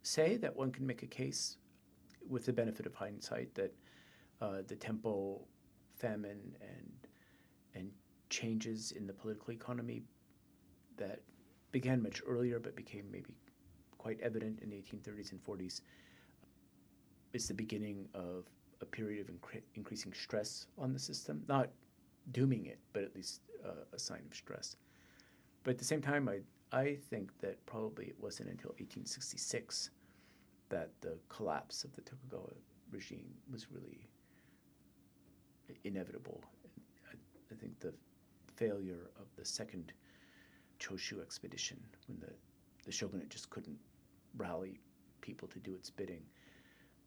say 0.03 0.37
that 0.37 0.55
one 0.55 0.71
can 0.71 0.85
make 0.85 1.01
a 1.03 1.07
case, 1.07 1.57
with 2.29 2.45
the 2.45 2.53
benefit 2.53 2.85
of 2.85 2.93
hindsight, 2.93 3.53
that 3.55 3.73
uh, 4.41 4.61
the 4.67 4.75
Tenpo, 4.75 5.41
famine, 5.95 6.55
and 6.61 6.91
and 7.73 7.91
changes 8.29 8.91
in 8.91 9.07
the 9.07 9.13
political 9.13 9.51
economy 9.51 10.03
that 10.97 11.21
began 11.71 12.01
much 12.01 12.21
earlier 12.27 12.59
but 12.59 12.75
became 12.75 13.05
maybe 13.11 13.35
quite 13.97 14.19
evident 14.21 14.59
in 14.61 14.69
the 14.69 14.75
1830s 14.75 15.31
and 15.31 15.43
40s 15.43 15.81
is 17.33 17.47
the 17.47 17.53
beginning 17.53 18.07
of 18.13 18.45
a 18.81 18.85
period 18.85 19.27
of 19.27 19.33
incre- 19.33 19.61
increasing 19.75 20.13
stress 20.13 20.65
on 20.77 20.93
the 20.93 20.99
system, 20.99 21.43
not 21.47 21.69
dooming 22.31 22.65
it, 22.65 22.79
but 22.93 23.03
at 23.03 23.15
least 23.15 23.41
uh, 23.65 23.83
a 23.93 23.99
sign 23.99 24.21
of 24.29 24.35
stress. 24.35 24.75
But 25.63 25.71
at 25.71 25.77
the 25.77 25.85
same 25.85 26.01
time, 26.01 26.29
I, 26.29 26.39
I 26.77 26.97
think 27.09 27.31
that 27.41 27.63
probably 27.65 28.05
it 28.05 28.15
wasn't 28.19 28.49
until 28.49 28.69
1866 28.69 29.89
that 30.69 30.89
the 31.01 31.17
collapse 31.27 31.83
of 31.83 31.95
the 31.95 32.01
Tokugawa 32.01 32.51
regime 32.91 33.29
was 33.51 33.71
really 33.71 34.07
inevitable. 35.83 36.41
I, 37.11 37.15
I 37.51 37.55
think 37.55 37.79
the 37.79 37.93
failure 38.55 39.09
of 39.19 39.25
the 39.37 39.45
second 39.45 39.93
Choshu 40.79 41.21
expedition, 41.21 41.79
when 42.07 42.19
the, 42.19 42.33
the 42.85 42.91
shogunate 42.91 43.29
just 43.29 43.49
couldn't 43.49 43.77
rally 44.37 44.79
people 45.21 45.47
to 45.49 45.59
do 45.59 45.73
its 45.73 45.89
bidding, 45.89 46.23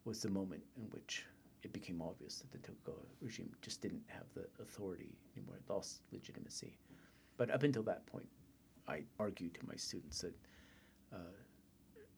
was 0.04 0.22
the 0.22 0.30
moment 0.30 0.62
in 0.76 0.84
which 0.90 1.26
it 1.62 1.72
became 1.72 2.02
obvious 2.02 2.38
that 2.38 2.50
the 2.50 2.58
Tokugawa 2.58 3.04
regime 3.20 3.50
just 3.60 3.80
didn't 3.80 4.02
have 4.08 4.24
the 4.34 4.46
authority 4.60 5.10
anymore, 5.36 5.56
it 5.56 5.72
lost 5.72 6.00
legitimacy. 6.10 6.76
But 7.36 7.50
up 7.50 7.62
until 7.62 7.82
that 7.84 8.04
point, 8.06 8.28
I 8.88 9.02
argued 9.18 9.54
to 9.54 9.66
my 9.66 9.76
students 9.76 10.22
that 10.22 10.34
uh, 11.12 11.16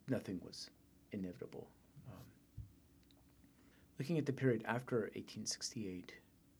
nothing 0.08 0.40
was 0.44 0.70
inevitable. 1.12 1.68
Um, 2.10 2.24
looking 3.98 4.18
at 4.18 4.24
the 4.24 4.32
period 4.32 4.62
after 4.66 5.00
1868, 5.14 6.14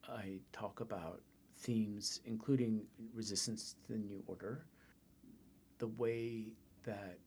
I 0.07 0.37
talk 0.53 0.79
about 0.79 1.21
themes, 1.57 2.21
including 2.25 2.81
resistance 3.13 3.75
to 3.87 3.93
the 3.93 3.99
New 3.99 4.21
Order, 4.27 4.65
the 5.79 5.87
way 5.87 6.53
that, 6.83 7.17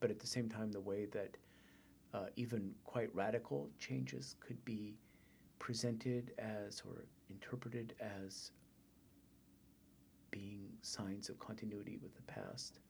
but 0.00 0.10
at 0.10 0.18
the 0.18 0.26
same 0.26 0.48
time, 0.48 0.70
the 0.70 0.80
way 0.80 1.06
that 1.06 1.36
uh, 2.14 2.26
even 2.36 2.72
quite 2.84 3.14
radical 3.14 3.68
changes 3.78 4.36
could 4.40 4.62
be 4.64 4.94
presented 5.58 6.32
as 6.38 6.82
or 6.86 7.04
interpreted 7.30 7.94
as 8.00 8.52
being 10.30 10.68
signs 10.82 11.28
of 11.28 11.38
continuity 11.38 11.98
with 12.02 12.14
the 12.14 12.22
past. 12.22 12.80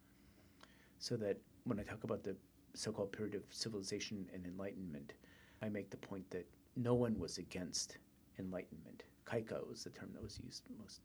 So 0.98 1.16
that 1.16 1.38
when 1.64 1.78
I 1.78 1.83
talk 1.83 2.04
about 2.04 2.22
the 2.22 2.37
so 2.74 2.92
called 2.92 3.12
period 3.12 3.35
of 3.35 3.42
civilization 3.50 4.26
and 4.33 4.44
enlightenment, 4.46 5.14
I 5.62 5.68
make 5.68 5.90
the 5.90 5.96
point 5.96 6.28
that 6.31 6.46
no 6.76 6.94
one 6.94 7.18
was 7.18 7.38
against 7.38 7.98
enlightenment. 8.38 9.02
Kaika 9.26 9.68
was 9.68 9.85
the 9.85 9.90
term 9.90 10.11
that 10.14 10.22
was 10.22 10.40
used 10.44 10.62
most. 10.81 11.00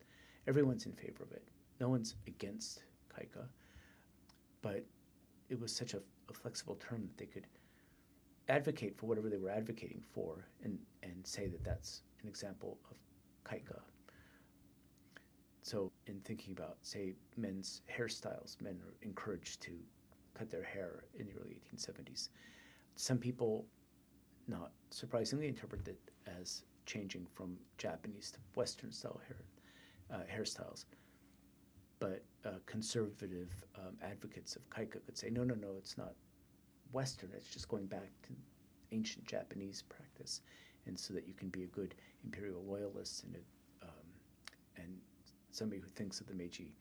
Everyone's 0.47 0.85
in 0.85 0.93
favor 0.93 1.23
of 1.23 1.31
it. 1.31 1.47
No 1.79 1.89
one's 1.89 2.15
against 2.27 2.83
Kaika. 3.11 3.45
But 4.61 4.85
it 5.49 5.59
was 5.59 5.75
such 5.75 5.93
a, 5.93 6.01
a 6.29 6.33
flexible 6.33 6.75
term 6.75 7.01
that 7.01 7.17
they 7.17 7.25
could 7.25 7.47
advocate 8.49 8.97
for 8.97 9.05
whatever 9.05 9.29
they 9.29 9.37
were 9.37 9.49
advocating 9.49 10.03
for 10.13 10.47
and, 10.63 10.77
and 11.01 11.25
say 11.25 11.47
that 11.47 11.63
that's 11.63 12.01
an 12.21 12.27
example 12.27 12.77
of 12.89 12.97
Kaika. 13.49 13.79
So, 15.61 15.91
in 16.07 16.19
thinking 16.21 16.51
about, 16.51 16.77
say, 16.81 17.13
men's 17.37 17.81
hairstyles, 17.89 18.61
men 18.61 18.77
are 18.85 18.93
encouraged 19.01 19.61
to 19.61 19.71
cut 20.37 20.49
their 20.49 20.63
hair 20.63 21.05
in 21.17 21.25
the 21.25 21.33
early 21.39 21.55
1870s. 21.73 22.29
Some 22.95 23.17
people, 23.17 23.65
not 24.47 24.71
surprisingly, 24.89 25.47
interpret 25.47 25.87
it 25.87 25.99
as 26.27 26.63
changing 26.85 27.25
from 27.33 27.57
Japanese 27.77 28.31
to 28.31 28.39
Western 28.55 28.91
style 28.91 29.21
hair, 29.27 29.37
uh, 30.11 30.23
hairstyles. 30.29 30.83
But 31.99 32.23
uh, 32.45 32.59
conservative 32.65 33.49
um, 33.77 33.95
advocates 34.01 34.57
of 34.57 34.69
Kaika 34.69 35.05
could 35.05 35.17
say, 35.17 35.29
no, 35.29 35.45
no, 35.45 35.53
no, 35.55 35.75
it's 35.77 35.97
not 35.97 36.13
Western. 36.93 37.29
It's 37.35 37.47
just 37.47 37.67
going 37.67 37.85
back 37.87 38.09
to 38.27 38.33
ancient 38.91 39.25
Japanese 39.25 39.83
practice, 39.89 40.41
and 40.85 40.97
so 40.97 41.13
that 41.13 41.27
you 41.27 41.33
can 41.33 41.49
be 41.49 41.63
a 41.63 41.67
good 41.67 41.95
imperial 42.23 42.63
loyalist 42.63 43.23
and 43.23 43.35
a, 43.35 43.85
um, 43.85 44.07
and 44.77 44.97
somebody 45.51 45.81
who 45.81 45.87
thinks 45.87 46.21
of 46.21 46.27
the 46.27 46.33
Meiji 46.33 46.73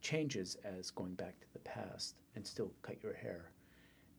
changes 0.00 0.56
as 0.64 0.90
going 0.90 1.14
back 1.14 1.38
to 1.40 1.52
the 1.52 1.58
past 1.60 2.14
and 2.36 2.46
still 2.46 2.72
cut 2.82 3.02
your 3.02 3.14
hair, 3.14 3.50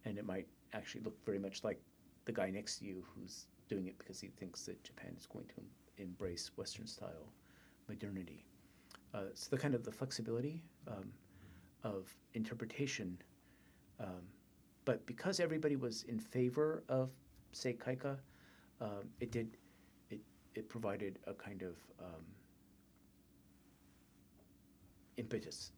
and 0.06 0.18
it 0.18 0.26
might 0.26 0.48
actually 0.74 1.02
look 1.02 1.16
very 1.26 1.40
much 1.40 1.64
like 1.64 1.80
the 2.26 2.32
guy 2.32 2.50
next 2.50 2.80
to 2.80 2.86
you 2.86 3.04
who's 3.16 3.48
doing 3.70 3.88
it 3.88 3.98
because 3.98 4.20
he 4.20 4.28
thinks 4.28 4.66
that 4.66 4.84
Japan 4.84 5.14
is 5.18 5.26
going 5.26 5.46
to 5.46 6.02
embrace 6.04 6.52
Western 6.58 6.88
style 6.88 7.32
modernity. 7.88 8.46
Uh, 9.14 9.24
so 9.34 9.48
the 9.50 9.58
kind 9.58 9.74
of 9.74 9.84
the 9.84 9.92
flexibility 9.92 10.62
um, 10.88 11.12
of 11.84 12.14
interpretation 12.34 13.18
um, 14.00 14.22
but 14.86 15.06
because 15.06 15.40
everybody 15.40 15.76
was 15.76 16.04
in 16.04 16.20
favor 16.20 16.84
of, 16.90 17.10
say, 17.52 17.74
Kaika, 17.74 18.18
um, 18.82 19.10
it 19.20 19.32
did, 19.32 19.58
it, 20.10 20.20
it 20.56 20.70
provided 20.70 21.20
a 21.28 21.34
kind 21.34 21.62
of 21.62 21.76
um, 22.00 22.26
impetus 25.18 25.72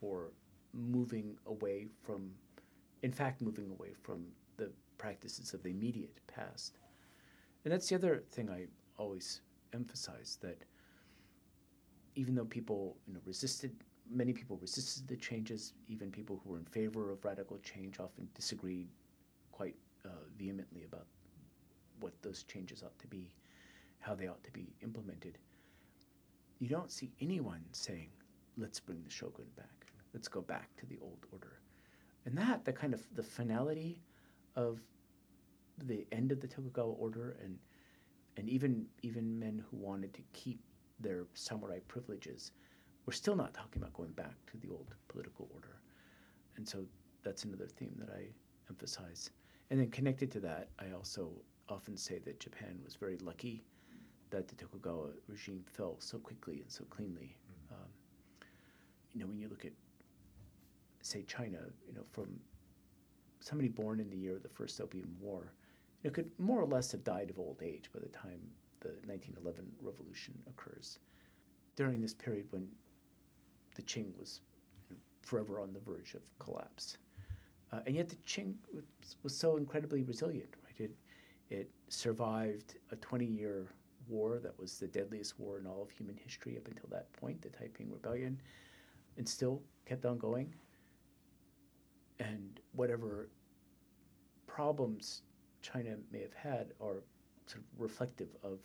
for 0.00 0.32
moving 0.74 1.36
away 1.46 1.86
from, 2.02 2.30
in 3.02 3.12
fact, 3.12 3.40
moving 3.40 3.70
away 3.70 3.94
from 4.02 4.26
the 4.56 4.70
practices 4.98 5.54
of 5.54 5.62
the 5.62 5.70
immediate 5.70 6.18
past. 6.26 6.78
And 7.64 7.72
that's 7.72 7.88
the 7.88 7.94
other 7.94 8.22
thing 8.30 8.50
I 8.50 8.66
always 8.98 9.40
emphasize 9.72 10.38
that 10.42 10.64
even 12.14 12.34
though 12.34 12.44
people 12.44 12.96
you 13.06 13.14
know, 13.14 13.20
resisted 13.24 13.72
many 14.10 14.32
people 14.32 14.58
resisted 14.60 15.08
the 15.08 15.16
changes. 15.16 15.72
Even 15.88 16.10
people 16.10 16.40
who 16.42 16.52
were 16.52 16.58
in 16.58 16.64
favor 16.64 17.10
of 17.10 17.24
radical 17.24 17.58
change 17.58 17.98
often 18.00 18.28
disagreed 18.34 18.88
quite 19.50 19.76
uh, 20.04 20.08
vehemently 20.36 20.84
about 20.84 21.06
what 22.00 22.12
those 22.22 22.42
changes 22.44 22.82
ought 22.82 22.98
to 22.98 23.06
be, 23.06 23.32
how 24.00 24.14
they 24.14 24.26
ought 24.26 24.42
to 24.44 24.52
be 24.52 24.74
implemented. 24.82 25.38
You 26.58 26.68
don't 26.68 26.90
see 26.90 27.10
anyone 27.20 27.64
saying, 27.72 28.08
let's 28.56 28.80
bring 28.80 29.02
the 29.02 29.10
shogun 29.10 29.46
back, 29.56 29.86
let's 30.14 30.28
go 30.28 30.40
back 30.40 30.74
to 30.76 30.86
the 30.86 30.98
old 31.00 31.26
order. 31.32 31.58
And 32.24 32.36
that, 32.38 32.64
the 32.64 32.72
kind 32.72 32.94
of 32.94 33.02
the 33.14 33.22
finality 33.22 33.98
of 34.54 34.80
the 35.86 36.06
end 36.12 36.30
of 36.30 36.40
the 36.40 36.46
Tokugawa 36.46 36.92
order 36.92 37.36
and 37.42 37.58
and 38.36 38.48
even 38.48 38.86
even 39.02 39.38
men 39.38 39.62
who 39.70 39.76
wanted 39.76 40.12
to 40.14 40.22
keep 40.32 40.60
their 41.00 41.24
samurai 41.34 41.78
privileges 41.88 42.52
we're 43.06 43.12
still 43.12 43.36
not 43.36 43.54
talking 43.54 43.82
about 43.82 43.92
going 43.94 44.12
back 44.12 44.34
to 44.50 44.56
the 44.58 44.68
old 44.68 44.94
political 45.08 45.48
order. 45.54 45.76
And 46.56 46.68
so 46.68 46.84
that's 47.22 47.44
another 47.44 47.66
theme 47.66 47.94
that 47.98 48.10
I 48.10 48.26
emphasize. 48.68 49.30
And 49.70 49.80
then 49.80 49.90
connected 49.90 50.30
to 50.32 50.40
that, 50.40 50.68
I 50.78 50.92
also 50.94 51.30
often 51.68 51.96
say 51.96 52.18
that 52.20 52.38
Japan 52.38 52.78
was 52.84 52.94
very 52.94 53.16
lucky 53.18 53.64
that 54.30 54.48
the 54.48 54.54
Tokugawa 54.54 55.08
regime 55.28 55.64
fell 55.66 55.96
so 55.98 56.18
quickly 56.18 56.60
and 56.60 56.70
so 56.70 56.84
cleanly. 56.90 57.36
Mm-hmm. 57.46 57.74
Um, 57.74 57.88
you 59.12 59.20
know, 59.20 59.26
when 59.26 59.38
you 59.38 59.48
look 59.48 59.64
at, 59.64 59.72
say, 61.02 61.22
China, 61.22 61.58
you 61.86 61.94
know, 61.94 62.02
from 62.12 62.28
somebody 63.40 63.68
born 63.68 64.00
in 64.00 64.08
the 64.10 64.16
year 64.16 64.36
of 64.36 64.42
the 64.42 64.48
First 64.48 64.80
Opium 64.80 65.14
War, 65.20 65.52
you 66.02 66.10
know, 66.10 66.14
could 66.14 66.30
more 66.38 66.60
or 66.60 66.66
less 66.66 66.92
have 66.92 67.04
died 67.04 67.30
of 67.30 67.38
old 67.38 67.62
age 67.62 67.90
by 67.92 68.00
the 68.00 68.08
time 68.08 68.40
the 68.80 68.88
1911 69.06 69.64
revolution 69.80 70.34
occurs. 70.48 70.98
During 71.76 72.00
this 72.00 72.14
period 72.14 72.46
when 72.50 72.68
the 73.74 73.82
Qing 73.82 74.16
was 74.18 74.40
forever 75.22 75.60
on 75.60 75.72
the 75.72 75.80
verge 75.80 76.14
of 76.14 76.22
collapse. 76.38 76.98
Uh, 77.72 77.80
and 77.86 77.96
yet 77.96 78.08
the 78.08 78.16
Qing 78.16 78.54
was, 78.74 78.84
was, 79.22 79.36
so 79.36 79.56
incredibly 79.56 80.02
resilient, 80.02 80.54
right? 80.64 80.78
It, 80.78 80.94
it 81.50 81.70
survived 81.88 82.74
a 82.90 82.96
20 82.96 83.24
year 83.24 83.68
war 84.08 84.40
that 84.42 84.58
was 84.58 84.78
the 84.78 84.86
deadliest 84.86 85.38
war 85.38 85.58
in 85.58 85.66
all 85.66 85.82
of 85.82 85.90
human 85.90 86.16
history 86.16 86.56
up 86.56 86.66
until 86.68 86.88
that 86.90 87.12
point, 87.14 87.40
the 87.40 87.48
Taiping 87.48 87.90
Rebellion, 87.90 88.40
and 89.16 89.26
still 89.28 89.62
kept 89.86 90.04
on 90.04 90.18
going. 90.18 90.52
And 92.20 92.60
whatever 92.72 93.28
problems 94.46 95.22
China 95.62 95.96
may 96.10 96.20
have 96.20 96.34
had 96.34 96.72
are 96.80 97.02
sort 97.46 97.62
of 97.62 97.80
reflective 97.80 98.28
of 98.42 98.58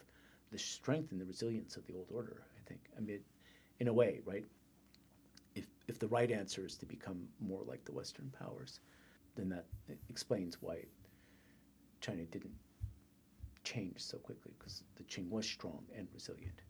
the 0.52 0.58
strength 0.58 1.12
and 1.12 1.22
the 1.22 1.26
resilience 1.26 1.78
of 1.78 1.86
the 1.88 1.93
old 1.93 2.08
order, 2.13 2.43
I 2.58 2.67
think. 2.67 2.82
I 2.98 3.02
mean, 3.02 3.20
in 3.80 3.88
a 3.88 3.93
way, 3.93 4.22
right? 4.26 4.46
If, 5.88 6.00
the 6.00 6.08
right 6.08 6.32
answer 6.32 6.65
is 6.65 6.76
to 6.78 6.86
become 6.86 7.28
more 7.39 7.63
like 7.65 7.84
the 7.86 7.91
Western 7.91 8.32
powers, 8.38 8.80
then 9.36 9.50
that 9.50 9.65
explains 10.10 10.62
why 10.62 10.84
China 12.02 12.23
didn't 12.26 12.56
change 13.63 14.00
so 14.00 14.17
quickly 14.17 14.54
because 14.58 14.84
the 14.95 15.04
Qing 15.04 15.30
was 15.30 15.45
strong 15.45 15.84
and 15.95 16.08
resilient. 16.13 16.62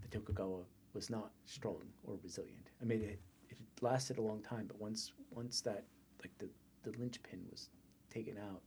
The 0.00 0.08
Tokugawa 0.08 0.64
was 0.94 1.10
not 1.10 1.32
strong 1.46 1.82
or 2.04 2.16
resilient. 2.22 2.70
I 2.80 2.84
mean, 2.84 3.02
it, 3.02 3.20
it 3.48 3.58
lasted 3.80 4.18
a 4.18 4.22
long 4.22 4.42
time, 4.42 4.66
but 4.66 4.80
once 4.80 5.12
once 5.30 5.60
that 5.62 5.84
like 6.20 6.32
the 6.38 6.48
the 6.82 6.96
linchpin 6.98 7.40
was 7.50 7.70
taken 8.10 8.36
out, 8.38 8.62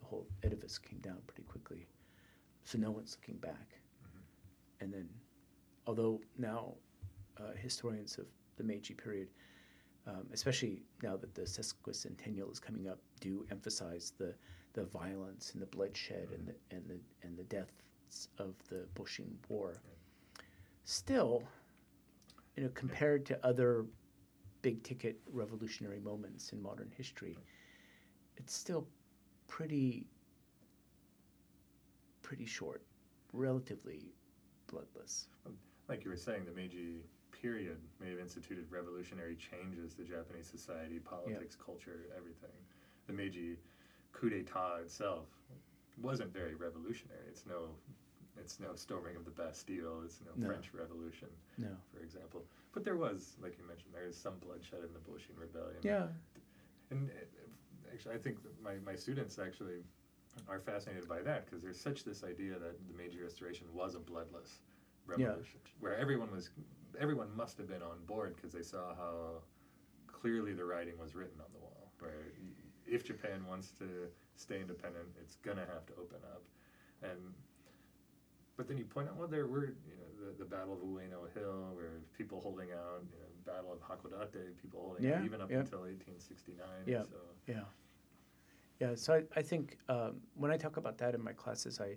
the 0.00 0.06
whole 0.06 0.26
edifice 0.42 0.78
came 0.78 0.98
down 0.98 1.18
pretty 1.26 1.44
quickly. 1.44 1.86
So 2.64 2.78
no 2.78 2.90
one's 2.90 3.16
looking 3.20 3.38
back. 3.40 3.78
Mm-hmm. 4.02 4.84
And 4.84 4.92
then, 4.92 5.08
although 5.86 6.20
now 6.38 6.74
uh, 7.38 7.54
historians 7.60 8.16
have 8.16 8.26
the 8.56 8.64
Meiji 8.64 8.94
period, 8.94 9.28
um, 10.06 10.26
especially 10.32 10.82
now 11.02 11.16
that 11.16 11.34
the 11.34 11.42
sesquicentennial 11.42 12.50
is 12.52 12.60
coming 12.60 12.88
up, 12.88 12.98
do 13.20 13.46
emphasize 13.50 14.12
the, 14.18 14.34
the 14.74 14.84
violence 14.84 15.52
and 15.52 15.62
the 15.62 15.66
bloodshed 15.66 16.28
and 16.36 16.48
the, 16.48 16.54
and 16.76 16.88
the, 16.88 16.98
and 17.22 17.36
the 17.36 17.44
deaths 17.44 18.28
of 18.38 18.54
the 18.68 18.86
Boshin 18.94 19.32
War. 19.48 19.80
Still, 20.84 21.42
you 22.56 22.64
know, 22.64 22.70
compared 22.74 23.24
to 23.26 23.46
other 23.46 23.86
big 24.62 24.82
ticket 24.82 25.20
revolutionary 25.32 26.00
moments 26.00 26.52
in 26.52 26.62
modern 26.62 26.90
history, 26.96 27.36
it's 28.36 28.54
still 28.54 28.86
pretty 29.48 30.06
pretty 32.22 32.46
short, 32.46 32.82
relatively 33.32 34.14
bloodless. 34.66 35.28
Like 35.88 36.02
you 36.04 36.10
were 36.10 36.16
saying, 36.16 36.46
the 36.46 36.52
Meiji 36.52 37.02
period 37.44 37.76
may 38.00 38.08
have 38.08 38.18
instituted 38.18 38.64
revolutionary 38.70 39.36
changes 39.36 39.92
to 39.92 40.02
Japanese 40.02 40.48
society, 40.48 40.98
politics, 40.98 41.54
culture, 41.54 42.08
everything. 42.16 42.56
The 43.06 43.12
Meiji 43.12 43.58
coup 44.12 44.30
d'état 44.30 44.80
itself 44.80 45.26
wasn't 46.00 46.32
very 46.32 46.54
revolutionary. 46.54 47.28
It's 47.28 47.44
no, 47.46 47.68
it's 48.40 48.58
no 48.60 48.70
storming 48.74 49.16
of 49.16 49.24
the 49.26 49.30
Bastille. 49.30 50.00
It's 50.06 50.20
no, 50.24 50.32
no. 50.36 50.46
French 50.48 50.72
Revolution, 50.72 51.28
no. 51.58 51.68
for 51.92 52.02
example. 52.02 52.40
But 52.72 52.82
there 52.82 52.96
was, 52.96 53.36
like 53.42 53.58
you 53.58 53.66
mentioned, 53.68 53.92
there 53.92 54.08
is 54.08 54.16
some 54.16 54.36
bloodshed 54.40 54.80
in 54.80 54.92
the 54.96 55.04
Boshin 55.06 55.36
Rebellion. 55.38 55.82
Yeah. 55.82 56.06
And 56.90 57.10
uh, 57.10 57.92
actually, 57.92 58.14
I 58.14 58.18
think 58.18 58.38
my, 58.64 58.76
my 58.86 58.96
students 58.96 59.38
actually 59.38 59.84
are 60.48 60.60
fascinated 60.60 61.06
by 61.06 61.20
that 61.22 61.44
because 61.44 61.62
there's 61.62 61.80
such 61.80 62.04
this 62.04 62.24
idea 62.24 62.54
that 62.58 62.74
the 62.88 62.94
Meiji 62.96 63.20
Restoration 63.20 63.66
was 63.74 63.94
a 63.94 64.00
bloodless 64.00 64.60
revolution, 65.06 65.60
where 65.80 65.96
everyone 65.96 66.30
was, 66.32 66.50
everyone 67.00 67.34
must 67.36 67.58
have 67.58 67.68
been 67.68 67.82
on 67.82 67.98
board 68.06 68.36
because 68.36 68.52
they 68.52 68.62
saw 68.62 68.94
how 68.94 69.42
clearly 70.06 70.52
the 70.52 70.64
writing 70.64 70.94
was 70.98 71.14
written 71.14 71.38
on 71.40 71.46
the 71.52 71.58
wall. 71.58 71.92
Where 71.98 72.32
if 72.86 73.04
Japan 73.04 73.44
wants 73.48 73.72
to 73.78 73.84
stay 74.36 74.60
independent, 74.60 75.06
it's 75.20 75.36
gonna 75.36 75.66
have 75.72 75.86
to 75.86 75.92
open 75.94 76.18
up, 76.34 76.42
and 77.02 77.18
but 78.56 78.68
then 78.68 78.78
you 78.78 78.84
point 78.84 79.08
out, 79.08 79.16
well, 79.16 79.28
there 79.28 79.46
were 79.46 79.66
you 79.66 79.96
know 79.96 80.26
the, 80.26 80.38
the 80.38 80.44
Battle 80.44 80.74
of 80.74 80.80
Ueno 80.80 81.32
Hill, 81.34 81.70
where 81.74 82.00
people 82.16 82.40
holding 82.40 82.70
out, 82.72 83.02
you 83.12 83.18
know, 83.18 83.52
Battle 83.52 83.72
of 83.72 83.80
Hakodate, 83.80 84.56
people 84.60 84.80
holding 84.80 85.04
Yeah, 85.04 85.18
out 85.18 85.24
even 85.24 85.40
up 85.40 85.50
yeah. 85.50 85.60
until 85.60 85.80
1869. 85.80 86.66
Yeah. 86.86 87.02
So 87.02 87.16
Yeah. 87.48 87.60
Yeah. 88.80 88.94
So 88.94 89.14
I, 89.14 89.22
I 89.38 89.42
think 89.42 89.78
um, 89.88 90.20
when 90.34 90.50
I 90.50 90.56
talk 90.56 90.76
about 90.76 90.98
that 90.98 91.14
in 91.14 91.22
my 91.22 91.32
classes, 91.32 91.80
I 91.80 91.96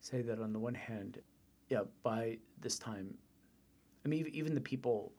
say 0.00 0.22
that 0.22 0.38
on 0.40 0.52
the 0.52 0.58
one 0.58 0.74
hand, 0.74 1.18
yeah, 1.68 1.82
by 2.02 2.38
this 2.60 2.78
time, 2.78 3.14
I 4.04 4.08
mean, 4.08 4.20
ev- 4.20 4.32
even 4.32 4.54
the 4.54 4.60
people 4.60 5.12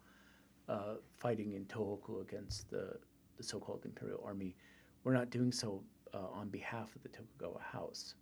uh, 0.70 0.96
fighting 1.20 1.54
in 1.54 1.66
Tohoku 1.66 2.22
against 2.22 2.70
the, 2.70 2.98
the 3.38 3.44
so 3.44 3.60
called 3.60 3.82
Imperial 3.86 4.24
Army 4.26 4.56
were 5.04 5.14
not 5.14 5.30
doing 5.30 5.52
so 5.52 5.84
uh, 6.14 6.28
on 6.34 6.50
behalf 6.50 6.96
of 6.96 7.04
the 7.04 7.10
Tokugawa 7.10 7.60
House. 7.62 8.16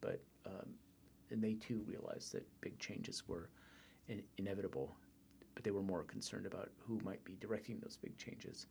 But, 0.00 0.22
um, 0.46 0.68
and 1.30 1.42
they 1.42 1.54
too 1.54 1.82
realized 1.86 2.32
that 2.32 2.46
big 2.60 2.78
changes 2.78 3.26
were 3.26 3.50
in, 4.08 4.22
inevitable, 4.38 4.96
but 5.54 5.64
they 5.64 5.70
were 5.70 5.82
more 5.82 6.04
concerned 6.04 6.46
about 6.46 6.70
who 6.78 7.00
might 7.04 7.24
be 7.24 7.36
directing 7.40 7.78
those 7.80 7.96
big 7.96 8.16
changes. 8.16 8.66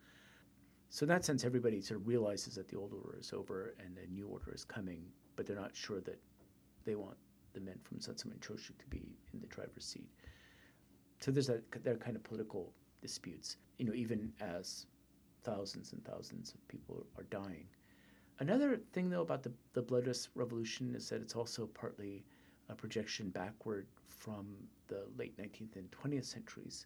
So 0.89 1.03
in 1.03 1.09
that 1.09 1.25
sense, 1.25 1.43
everybody 1.43 1.81
sort 1.81 1.99
of 1.99 2.07
realizes 2.07 2.55
that 2.55 2.67
the 2.69 2.77
old 2.77 2.93
order 2.93 3.17
is 3.19 3.33
over 3.33 3.75
and 3.83 3.97
the 3.97 4.07
new 4.13 4.27
order 4.27 4.53
is 4.53 4.63
coming, 4.63 5.03
but 5.35 5.45
they're 5.45 5.55
not 5.55 5.75
sure 5.75 5.99
that 6.01 6.21
they 6.85 6.95
want 6.95 7.17
the 7.53 7.59
men 7.59 7.79
from 7.83 7.99
Satsuma 7.99 8.33
and 8.33 8.41
Choshu 8.41 8.77
to 8.77 8.85
be 8.89 9.17
in 9.33 9.41
the 9.41 9.47
driver's 9.47 9.85
seat. 9.85 10.09
So 11.19 11.31
there's 11.31 11.47
that 11.47 11.63
there 11.83 11.93
are 11.93 11.97
kind 11.97 12.15
of 12.15 12.23
political 12.23 12.71
disputes, 13.01 13.57
you 13.77 13.85
know, 13.85 13.93
even 13.93 14.31
as 14.41 14.85
thousands 15.43 15.93
and 15.93 16.03
thousands 16.05 16.53
of 16.53 16.67
people 16.67 17.05
are 17.17 17.23
dying. 17.23 17.65
Another 18.39 18.79
thing, 18.91 19.09
though, 19.09 19.21
about 19.21 19.43
the, 19.43 19.51
the 19.73 19.81
bloodless 19.81 20.29
revolution 20.35 20.93
is 20.95 21.09
that 21.09 21.21
it's 21.21 21.35
also 21.35 21.67
partly 21.67 22.25
a 22.69 22.75
projection 22.75 23.29
backward 23.29 23.87
from 24.07 24.45
the 24.87 25.03
late 25.17 25.37
19th 25.37 25.75
and 25.77 25.89
20th 25.91 26.25
centuries 26.25 26.85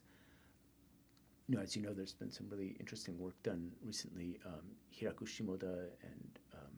you 1.50 1.56
know, 1.56 1.62
as 1.62 1.74
you 1.74 1.82
know, 1.82 1.92
there's 1.92 2.12
been 2.12 2.30
some 2.30 2.48
really 2.48 2.76
interesting 2.78 3.18
work 3.18 3.34
done 3.42 3.72
recently. 3.84 4.38
Um, 4.46 4.62
Hiraku 4.94 5.24
Shimoda 5.24 5.88
and 6.00 6.38
um, 6.54 6.70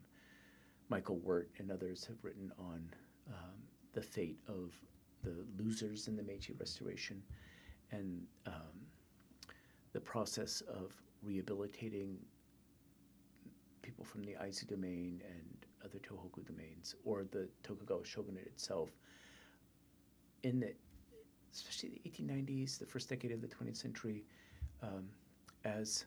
Michael 0.89 1.19
Wert 1.19 1.51
and 1.59 1.71
others 1.71 2.03
have 2.05 2.15
written 2.23 2.51
on 2.57 2.89
um, 3.27 3.53
the 3.93 4.01
fate 4.01 4.39
of 4.47 4.73
the 5.23 5.33
losers 5.57 6.07
in 6.07 6.15
the 6.15 6.23
Meiji 6.23 6.53
Restoration 6.59 7.21
and 7.91 8.21
um, 8.45 8.53
the 9.93 9.99
process 9.99 10.61
of 10.61 10.93
rehabilitating 11.23 12.17
people 13.81 14.03
from 14.03 14.23
the 14.23 14.33
Aizu 14.33 14.67
domain 14.67 15.21
and 15.27 15.65
other 15.83 15.99
Tohoku 15.99 16.45
domains, 16.45 16.95
or 17.05 17.25
the 17.31 17.47
Tokugawa 17.61 18.05
shogunate 18.05 18.47
itself, 18.47 18.89
in 20.43 20.59
the 20.59 20.73
especially 21.53 22.01
the 22.03 22.09
1890s, 22.09 22.79
the 22.79 22.85
first 22.85 23.09
decade 23.09 23.31
of 23.31 23.41
the 23.41 23.47
20th 23.47 23.77
century, 23.77 24.23
um, 24.81 25.07
as 25.65 26.05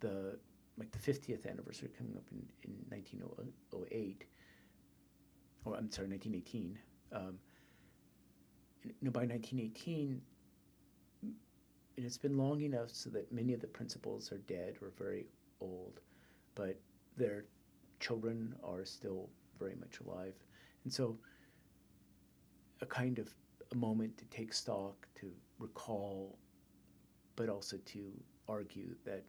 the 0.00 0.38
like 0.78 0.90
the 0.90 0.98
50th 0.98 1.48
anniversary 1.48 1.88
coming 1.96 2.16
up 2.16 2.24
in, 2.32 2.42
in 2.64 2.72
1908, 2.88 4.24
or 5.64 5.76
I'm 5.76 5.90
sorry, 5.90 6.08
1918. 6.08 6.78
Um, 7.12 7.38
you 8.84 8.92
know, 9.02 9.10
by 9.10 9.20
1918, 9.20 10.20
and 11.22 12.04
it's 12.04 12.18
been 12.18 12.36
long 12.36 12.60
enough 12.62 12.90
so 12.90 13.10
that 13.10 13.30
many 13.32 13.52
of 13.52 13.60
the 13.60 13.66
principals 13.66 14.32
are 14.32 14.38
dead 14.38 14.76
or 14.82 14.90
very 14.98 15.26
old, 15.60 16.00
but 16.54 16.76
their 17.16 17.44
children 18.00 18.54
are 18.64 18.84
still 18.84 19.28
very 19.58 19.74
much 19.76 20.00
alive, 20.00 20.34
and 20.84 20.92
so 20.92 21.16
a 22.80 22.86
kind 22.86 23.18
of 23.18 23.32
a 23.72 23.76
moment 23.76 24.16
to 24.18 24.24
take 24.26 24.52
stock, 24.52 25.06
to 25.14 25.30
recall 25.58 26.36
but 27.36 27.48
also 27.48 27.76
to 27.84 28.12
argue 28.48 28.94
that 29.04 29.24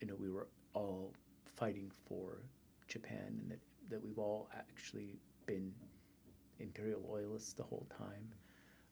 you 0.00 0.06
know 0.06 0.14
we 0.18 0.30
were 0.30 0.48
all 0.74 1.12
fighting 1.56 1.90
for 2.08 2.38
Japan 2.86 3.38
and 3.42 3.50
that, 3.50 3.58
that 3.90 4.04
we've 4.04 4.18
all 4.18 4.48
actually 4.56 5.18
been 5.46 5.72
imperial 6.58 7.00
loyalists 7.08 7.52
the 7.52 7.62
whole 7.62 7.86
time, 7.96 8.28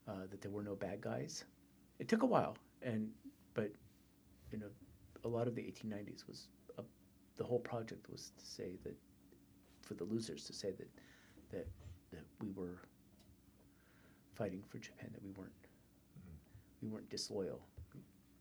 uh, 0.08 0.26
that 0.30 0.40
there 0.40 0.50
were 0.50 0.62
no 0.62 0.74
bad 0.74 1.00
guys. 1.00 1.44
It 1.98 2.08
took 2.08 2.22
a 2.22 2.26
while, 2.26 2.56
and 2.82 3.10
but 3.54 3.70
you 4.52 4.58
know 4.58 4.68
a 5.24 5.28
lot 5.28 5.48
of 5.48 5.54
the 5.54 5.62
1890s 5.62 6.26
was 6.26 6.48
a, 6.78 6.82
the 7.36 7.44
whole 7.44 7.58
project 7.58 8.10
was 8.10 8.32
to 8.38 8.44
say 8.46 8.76
that 8.84 8.94
for 9.82 9.94
the 9.94 10.04
losers 10.04 10.44
to 10.44 10.52
say 10.52 10.70
that 10.72 10.88
that 11.50 11.66
that 12.12 12.24
we 12.40 12.50
were 12.50 12.80
fighting 14.34 14.62
for 14.68 14.78
Japan, 14.78 15.10
that 15.12 15.22
we 15.22 15.30
weren't 15.30 15.52
we 16.82 16.88
weren't 16.88 17.08
disloyal. 17.08 17.60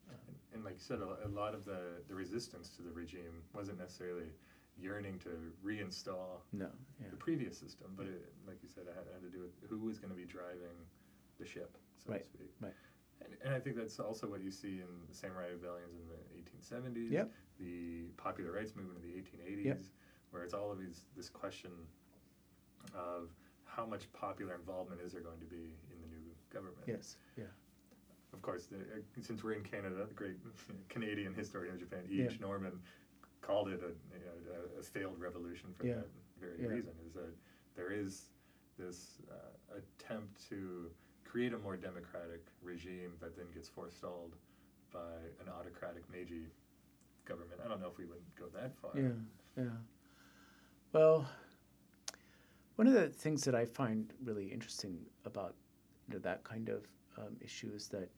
And, 0.10 0.36
and 0.54 0.64
like 0.64 0.76
you 0.76 0.80
said, 0.80 1.00
a, 1.00 1.28
a 1.28 1.30
lot 1.30 1.54
of 1.54 1.66
the, 1.66 1.80
the 2.08 2.16
resistance 2.16 2.70
to 2.78 2.82
the 2.82 2.92
regime 2.92 3.42
wasn't 3.54 3.80
necessarily 3.80 4.32
yearning 4.78 5.20
to 5.20 5.30
reinstall 5.64 6.42
No, 6.54 6.68
yeah. 7.02 7.08
the 7.10 7.16
previous 7.18 7.58
system, 7.58 7.94
but 7.96 8.06
it, 8.08 8.34
like 8.48 8.58
you 8.62 8.70
said, 8.70 8.84
it 8.88 8.94
had, 8.96 9.06
had 9.14 9.22
to 9.24 9.30
do 9.36 9.42
with 9.42 9.54
who 9.70 9.80
was 9.80 10.00
going 10.00 10.12
to 10.12 10.16
be 10.18 10.26
driving 10.26 10.76
the 11.40 11.46
ship, 11.46 11.78
so 11.98 12.12
Right, 12.12 12.22
to 12.24 12.28
speak. 12.30 12.52
right. 12.62 12.74
And, 13.22 13.34
and 13.46 13.54
I 13.56 13.60
think 13.60 13.78
that's 13.78 14.00
also 14.00 14.28
what 14.28 14.42
you 14.42 14.52
see 14.52 14.82
in 14.82 14.88
the 15.08 15.16
samurai 15.16 15.48
rebellions 15.52 15.96
in 16.00 16.08
the 16.08 16.20
1870s, 16.36 17.12
Yep. 17.12 17.32
the 17.60 18.04
popular 18.18 18.52
rights 18.52 18.76
movement 18.76 19.00
in 19.04 19.10
the 19.10 19.18
1880s, 19.18 19.66
Yep. 19.66 19.80
where 20.32 20.44
it's 20.44 20.54
all 20.54 20.72
of 20.72 20.80
these 20.80 21.06
this 21.16 21.30
question 21.30 21.72
of 22.94 23.30
how 23.66 23.86
much 23.86 24.12
popular 24.14 24.56
involvement 24.56 25.02
is 25.02 25.12
there 25.12 25.22
going 25.22 25.40
to 25.40 25.46
be 25.46 25.72
in 25.92 26.00
the 26.02 26.08
new 26.08 26.24
government. 26.52 26.84
Yes, 26.88 27.18
yeah. 27.38 27.46
Of 28.34 28.42
course, 28.42 28.66
the, 28.66 28.78
uh, 28.78 29.00
since 29.22 29.44
we're 29.44 29.54
in 29.54 29.64
Canada, 29.64 30.06
the 30.08 30.14
great 30.14 30.36
Canadian 30.90 31.34
historian 31.34 31.74
of 31.76 31.80
Japan, 31.80 32.02
E. 32.10 32.18
Yeah. 32.20 32.26
H. 32.26 32.40
Norman, 32.42 32.74
called 33.46 33.70
it 33.70 33.82
a, 33.82 33.92
you 34.18 34.26
know, 34.26 34.58
a, 34.78 34.80
a 34.80 34.84
failed 34.84 35.20
revolution 35.20 35.74
for 35.74 35.86
Yeah. 35.86 35.96
that 35.96 36.10
very 36.40 36.62
Yeah. 36.62 36.68
reason. 36.76 36.94
Is 37.06 37.14
that 37.14 37.34
there 37.76 37.92
is 37.92 38.30
this 38.78 39.22
uh, 39.32 39.78
attempt 39.78 40.48
to 40.50 40.92
create 41.24 41.54
a 41.54 41.58
more 41.58 41.78
democratic 41.78 42.46
regime 42.62 43.14
that 43.22 43.36
then 43.36 43.48
gets 43.54 43.70
forestalled 43.70 44.36
by 44.92 45.16
an 45.42 45.50
autocratic 45.50 46.10
Meiji 46.10 46.48
government. 47.26 47.60
I 47.64 47.68
don't 47.68 47.82
know 47.82 47.88
if 47.88 47.98
we 47.98 48.06
wouldn't 48.06 48.36
go 48.36 48.46
that 48.54 48.76
far. 48.78 48.92
Yeah, 48.96 49.10
yeah. 49.58 49.78
Well, 50.94 51.28
one 52.76 52.88
of 52.88 52.94
the 52.94 53.10
things 53.10 53.44
that 53.46 53.56
I 53.56 53.66
find 53.66 54.14
really 54.24 54.48
interesting 54.48 55.00
about 55.26 55.56
you 56.08 56.16
know, 56.16 56.20
that 56.20 56.44
kind 56.44 56.70
of 56.70 56.86
um, 57.18 57.36
issue 57.42 57.72
is 57.74 57.88
that 57.90 58.10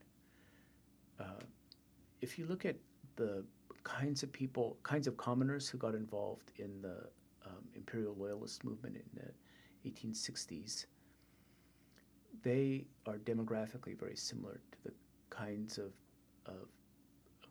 uh, 1.19 1.43
if 2.21 2.37
you 2.37 2.45
look 2.45 2.65
at 2.65 2.75
the 3.15 3.43
kinds 3.83 4.23
of 4.23 4.31
people, 4.31 4.77
kinds 4.83 5.07
of 5.07 5.17
commoners 5.17 5.69
who 5.69 5.77
got 5.77 5.95
involved 5.95 6.51
in 6.57 6.81
the 6.81 7.07
um, 7.45 7.63
imperial 7.75 8.15
loyalist 8.17 8.63
movement 8.63 8.95
in 8.95 9.03
the 9.13 9.89
1860s, 9.89 10.85
they 12.43 12.85
are 13.05 13.17
demographically 13.17 13.97
very 13.97 14.15
similar 14.15 14.59
to 14.71 14.83
the 14.83 14.91
kinds 15.29 15.77
of, 15.77 15.91
of 16.45 16.67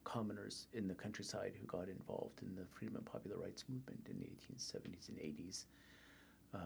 commoners 0.04 0.68
in 0.72 0.86
the 0.86 0.94
countryside 0.94 1.52
who 1.58 1.66
got 1.66 1.88
involved 1.88 2.40
in 2.42 2.54
the 2.54 2.64
freedom 2.70 2.96
and 2.96 3.04
popular 3.04 3.36
rights 3.38 3.64
movement 3.68 4.06
in 4.08 4.18
the 4.20 4.26
1870s 4.26 5.08
and 5.08 5.18
80s. 5.18 5.64
Um, 6.54 6.60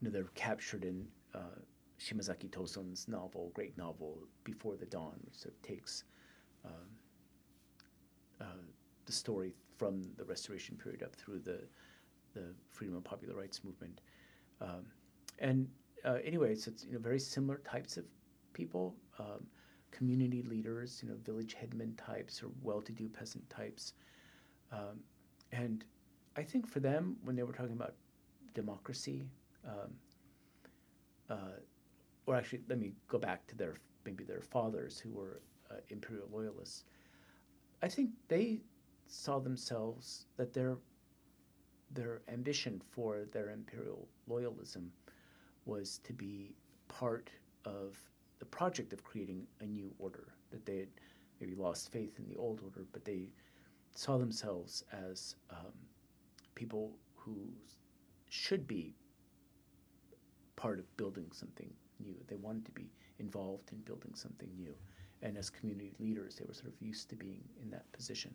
you 0.00 0.08
know, 0.08 0.10
they're 0.10 0.24
captured 0.34 0.84
in 0.84 1.06
uh, 1.34 1.58
Shimazaki 2.00 2.50
Toson's 2.50 3.06
novel, 3.08 3.52
great 3.54 3.76
novel, 3.78 4.18
Before 4.42 4.76
the 4.76 4.86
Dawn, 4.86 5.20
which 5.24 5.38
sort 5.38 5.54
of 5.54 5.62
takes 5.62 6.04
um, 6.64 6.88
the 9.06 9.12
story 9.12 9.52
from 9.76 10.02
the 10.16 10.24
Restoration 10.24 10.76
period 10.76 11.02
up 11.02 11.14
through 11.14 11.40
the 11.40 11.60
the 12.34 12.54
freedom 12.70 12.96
and 12.96 13.04
popular 13.04 13.34
rights 13.34 13.62
movement. 13.62 14.00
Um, 14.60 14.86
and 15.38 15.68
uh, 16.04 16.18
anyway, 16.24 16.54
so 16.54 16.70
it's 16.70 16.84
you 16.84 16.92
know 16.92 16.98
very 16.98 17.18
similar 17.18 17.58
types 17.58 17.96
of 17.96 18.04
people, 18.52 18.94
um, 19.18 19.46
community 19.90 20.42
leaders, 20.42 21.00
you 21.02 21.08
know, 21.08 21.16
village 21.24 21.54
headmen 21.54 21.94
types 21.96 22.42
or 22.42 22.50
well-to-do 22.62 23.08
peasant 23.08 23.48
types, 23.50 23.92
um, 24.72 25.00
and 25.52 25.84
I 26.36 26.42
think 26.42 26.66
for 26.66 26.80
them 26.80 27.16
when 27.24 27.36
they 27.36 27.42
were 27.42 27.52
talking 27.52 27.72
about 27.72 27.94
democracy, 28.54 29.24
um, 29.66 29.92
uh, 31.28 31.58
or 32.26 32.36
actually, 32.36 32.60
let 32.68 32.78
me 32.78 32.92
go 33.08 33.18
back 33.18 33.46
to 33.48 33.56
their 33.56 33.74
maybe 34.04 34.24
their 34.24 34.40
fathers 34.40 34.98
who 34.98 35.10
were 35.10 35.40
uh, 35.70 35.76
imperial 35.90 36.28
loyalists. 36.32 36.84
I 37.82 37.88
think 37.88 38.10
they 38.28 38.60
saw 39.12 39.38
themselves 39.38 40.26
that 40.36 40.54
their 40.54 40.78
their 41.92 42.22
ambition 42.28 42.80
for 42.90 43.26
their 43.32 43.50
imperial 43.50 44.08
loyalism 44.28 44.88
was 45.66 45.98
to 45.98 46.14
be 46.14 46.54
part 46.88 47.28
of 47.66 47.98
the 48.38 48.46
project 48.46 48.94
of 48.94 49.04
creating 49.04 49.46
a 49.60 49.66
new 49.66 49.92
order, 49.98 50.28
that 50.50 50.64
they 50.64 50.78
had 50.78 50.88
maybe 51.38 51.54
lost 51.54 51.92
faith 51.92 52.18
in 52.18 52.26
the 52.26 52.36
old 52.36 52.60
order, 52.64 52.86
but 52.92 53.04
they 53.04 53.28
saw 53.94 54.16
themselves 54.16 54.84
as 54.90 55.36
um, 55.50 55.74
people 56.54 56.96
who 57.14 57.36
should 58.30 58.66
be 58.66 58.94
part 60.56 60.78
of 60.78 60.96
building 60.96 61.26
something 61.30 61.70
new. 62.00 62.16
They 62.28 62.36
wanted 62.36 62.64
to 62.64 62.72
be 62.72 62.90
involved 63.18 63.70
in 63.72 63.78
building 63.80 64.14
something 64.14 64.48
new. 64.56 64.74
And 65.20 65.36
as 65.36 65.50
community 65.50 65.92
leaders, 65.98 66.36
they 66.36 66.44
were 66.48 66.54
sort 66.54 66.68
of 66.68 66.80
used 66.80 67.10
to 67.10 67.16
being 67.16 67.44
in 67.60 67.70
that 67.70 67.90
position. 67.92 68.34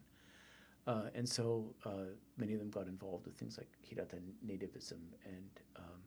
Uh, 0.88 1.10
and 1.16 1.28
so 1.28 1.76
uh, 1.86 2.16
many 2.38 2.54
of 2.54 2.60
them 2.60 2.70
got 2.70 2.88
involved 2.88 3.26
with 3.26 3.36
things 3.36 3.58
like 3.58 3.68
Hirata 3.82 4.18
nativism 4.46 5.00
and 5.26 5.50
um, 5.76 6.00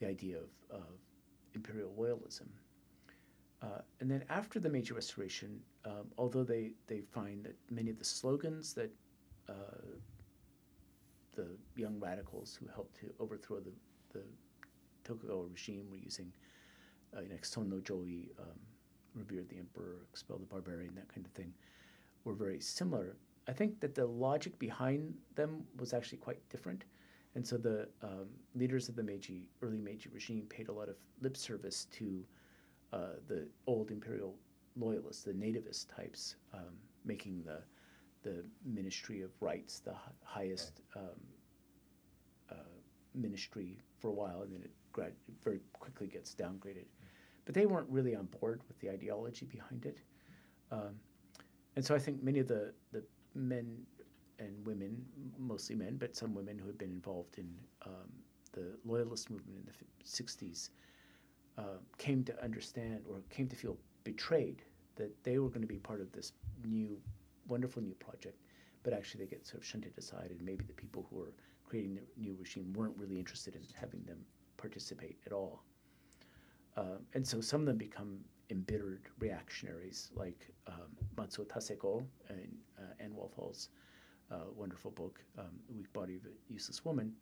the 0.00 0.06
idea 0.08 0.38
of, 0.38 0.48
of 0.70 0.86
imperial 1.54 1.92
loyalism. 1.98 2.48
Uh, 3.62 3.80
and 4.00 4.10
then 4.10 4.24
after 4.30 4.58
the 4.58 4.70
Meiji 4.70 4.94
Restoration, 4.94 5.60
um, 5.84 6.06
although 6.16 6.44
they, 6.44 6.72
they 6.86 7.00
find 7.00 7.44
that 7.44 7.56
many 7.70 7.90
of 7.90 7.98
the 7.98 8.04
slogans 8.04 8.72
that 8.72 8.90
uh, 9.48 9.52
the 11.34 11.48
young 11.76 12.00
radicals 12.00 12.58
who 12.58 12.66
helped 12.74 12.98
to 13.00 13.12
overthrow 13.20 13.60
the, 13.60 13.72
the 14.12 14.24
Tokugawa 15.04 15.46
regime 15.50 15.86
were 15.90 15.98
using, 15.98 16.32
uh, 17.16 17.20
you 17.20 17.28
know, 17.28 17.36
Sonno 17.42 17.82
Joi, 17.82 18.28
um, 18.38 18.58
revered 19.14 19.48
the 19.48 19.56
emperor, 19.56 20.06
expel 20.10 20.38
the 20.38 20.46
barbarian, 20.46 20.94
that 20.94 21.08
kind 21.12 21.26
of 21.26 21.32
thing, 21.32 21.52
were 22.24 22.34
very 22.34 22.60
similar. 22.60 23.16
I 23.48 23.52
think 23.52 23.80
that 23.80 23.94
the 23.94 24.06
logic 24.06 24.58
behind 24.58 25.14
them 25.34 25.64
was 25.78 25.92
actually 25.92 26.18
quite 26.18 26.38
different. 26.48 26.84
And 27.34 27.46
so 27.46 27.56
the 27.56 27.88
um, 28.02 28.26
leaders 28.54 28.88
of 28.88 28.96
the 28.96 29.02
Meiji, 29.02 29.48
early 29.62 29.78
Meiji 29.78 30.08
regime 30.12 30.46
paid 30.48 30.68
a 30.68 30.72
lot 30.72 30.88
of 30.88 30.96
lip 31.20 31.36
service 31.36 31.86
to 31.92 32.24
uh, 32.92 33.18
the 33.28 33.46
old 33.66 33.90
imperial 33.90 34.34
loyalists, 34.76 35.22
the 35.22 35.32
nativist 35.32 35.94
types, 35.94 36.36
um, 36.54 36.74
making 37.04 37.42
the 37.44 37.62
the 38.22 38.44
Ministry 38.64 39.22
of 39.22 39.30
Rites 39.40 39.78
the 39.78 39.94
highest 40.24 40.80
um, 40.96 41.20
uh, 42.50 42.54
ministry 43.14 43.78
for 44.00 44.08
a 44.08 44.12
while, 44.12 44.42
and 44.42 44.52
then 44.52 44.62
it 44.62 44.70
grad- 44.92 45.14
very 45.44 45.60
quickly 45.74 46.08
gets 46.08 46.34
downgraded. 46.34 46.86
But 47.44 47.54
they 47.54 47.66
weren't 47.66 47.88
really 47.88 48.16
on 48.16 48.26
board 48.40 48.62
with 48.66 48.80
the 48.80 48.90
ideology 48.90 49.46
behind 49.46 49.86
it. 49.86 49.98
Um, 50.72 50.96
and 51.76 51.84
so 51.84 51.94
I 51.94 52.00
think 52.00 52.20
many 52.22 52.40
of 52.40 52.48
the, 52.48 52.72
the 52.90 53.04
men 53.36 53.78
and 54.38 54.66
women, 54.66 55.04
mostly 55.38 55.76
men, 55.76 55.96
but 55.96 56.16
some 56.16 56.34
women 56.34 56.58
who 56.58 56.66
had 56.66 56.78
been 56.78 56.90
involved 56.90 57.38
in 57.38 57.48
um, 57.84 58.10
the 58.52 58.76
loyalist 58.84 59.30
movement 59.30 59.58
in 59.58 59.64
the 59.66 60.04
60s, 60.04 60.70
uh, 61.58 61.78
came 61.98 62.22
to 62.24 62.44
understand 62.44 63.00
or 63.08 63.22
came 63.30 63.48
to 63.48 63.56
feel 63.56 63.76
betrayed 64.04 64.62
that 64.96 65.10
they 65.24 65.38
were 65.38 65.48
going 65.48 65.62
to 65.62 65.66
be 65.66 65.78
part 65.78 66.00
of 66.00 66.10
this 66.12 66.32
new, 66.64 66.98
wonderful 67.48 67.82
new 67.82 67.94
project, 67.94 68.38
but 68.82 68.92
actually 68.92 69.24
they 69.24 69.30
get 69.30 69.46
sort 69.46 69.62
of 69.62 69.66
shunted 69.66 69.92
aside, 69.98 70.30
and 70.30 70.40
maybe 70.42 70.64
the 70.64 70.72
people 70.72 71.06
who 71.10 71.16
were 71.16 71.32
creating 71.66 71.94
the 71.94 72.02
new 72.18 72.36
regime 72.38 72.72
weren't 72.74 72.96
really 72.96 73.18
interested 73.18 73.54
in 73.54 73.62
having 73.78 74.02
them 74.04 74.18
participate 74.56 75.18
at 75.26 75.32
all. 75.32 75.62
Uh, 76.76 76.98
and 77.14 77.26
so 77.26 77.40
some 77.40 77.60
of 77.60 77.66
them 77.66 77.78
become 77.78 78.18
embittered 78.50 79.08
reactionaries, 79.18 80.10
like 80.14 80.48
um, 80.66 80.90
Matsuo 81.16 81.46
Taseko 81.46 82.04
and 82.28 82.54
uh, 82.78 82.92
Anne 83.00 83.12
Walthall's 83.12 83.70
uh, 84.30 84.50
wonderful 84.54 84.90
book, 84.90 85.20
um, 85.38 85.50
The 85.68 85.74
Weak 85.74 85.92
Body 85.92 86.16
of 86.16 86.22
a 86.26 86.52
Useless 86.52 86.84
Woman. 86.84 87.12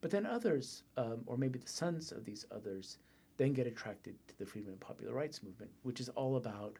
But 0.00 0.10
then 0.10 0.26
others, 0.26 0.82
um, 0.96 1.22
or 1.26 1.36
maybe 1.36 1.58
the 1.58 1.68
sons 1.68 2.12
of 2.12 2.24
these 2.24 2.44
others, 2.50 2.98
then 3.36 3.52
get 3.52 3.66
attracted 3.66 4.16
to 4.28 4.38
the 4.38 4.46
freedom 4.46 4.72
and 4.72 4.80
popular 4.80 5.12
rights 5.12 5.42
movement, 5.42 5.70
which 5.82 6.00
is 6.00 6.08
all 6.10 6.36
about 6.36 6.78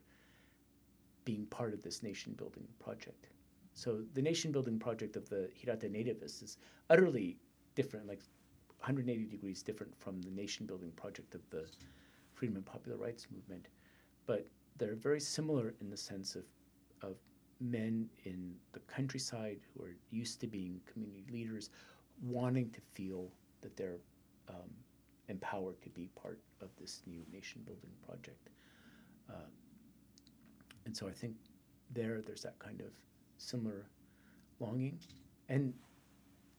being 1.24 1.46
part 1.46 1.72
of 1.72 1.82
this 1.82 2.02
nation 2.02 2.34
building 2.34 2.66
project. 2.78 3.28
So 3.72 4.02
the 4.12 4.22
nation 4.22 4.52
building 4.52 4.78
project 4.78 5.16
of 5.16 5.28
the 5.28 5.48
Hirata 5.54 5.88
nativists 5.88 6.42
is 6.42 6.58
utterly 6.90 7.38
different, 7.74 8.06
like 8.06 8.20
180 8.80 9.24
degrees 9.26 9.62
different 9.62 9.92
from 9.98 10.20
the 10.22 10.30
nation 10.30 10.66
building 10.66 10.90
project 10.92 11.34
of 11.34 11.40
the 11.50 11.66
freedom 12.34 12.56
and 12.56 12.66
popular 12.66 12.98
rights 12.98 13.26
movement. 13.32 13.68
But 14.26 14.46
they're 14.76 14.94
very 14.94 15.20
similar 15.20 15.74
in 15.80 15.90
the 15.90 15.96
sense 15.96 16.34
of, 16.34 16.44
of 17.02 17.16
men 17.60 18.08
in 18.24 18.54
the 18.72 18.80
countryside 18.80 19.60
who 19.72 19.84
are 19.84 19.96
used 20.10 20.40
to 20.40 20.46
being 20.46 20.80
community 20.92 21.24
leaders 21.32 21.70
wanting 22.22 22.70
to 22.70 22.80
feel 22.94 23.28
that 23.60 23.76
they're 23.76 24.00
um, 24.48 24.70
empowered 25.28 25.80
to 25.82 25.88
be 25.90 26.08
part 26.20 26.38
of 26.60 26.68
this 26.78 27.02
new 27.06 27.22
nation 27.32 27.62
building 27.64 27.90
project. 28.06 28.50
Uh, 29.30 29.48
and 30.84 30.96
so 30.96 31.08
I 31.08 31.12
think 31.12 31.34
there, 31.92 32.20
there's 32.20 32.42
that 32.42 32.58
kind 32.58 32.80
of 32.80 32.88
similar 33.38 33.86
longing. 34.60 34.98
And 35.48 35.72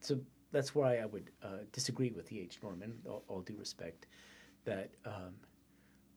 so 0.02 0.20
that's 0.56 0.74
why 0.74 1.00
I 1.00 1.06
would 1.06 1.32
uh, 1.44 1.66
disagree 1.74 2.12
with 2.12 2.32
E.H. 2.32 2.60
Norman, 2.64 2.94
all, 3.10 3.24
all, 3.28 3.42
due 3.42 3.58
respect, 3.58 4.08
that 4.64 4.90
um, 5.06 5.34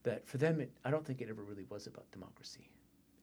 that 0.04 0.28
for 0.28 0.38
them, 0.38 0.60
it, 0.60 0.70
I 0.84 0.92
don't 0.92 1.04
think 1.04 1.20
it 1.20 1.28
ever 1.28 1.42
really 1.42 1.64
was 1.68 1.88
about 1.88 2.08
democracy. 2.12 2.70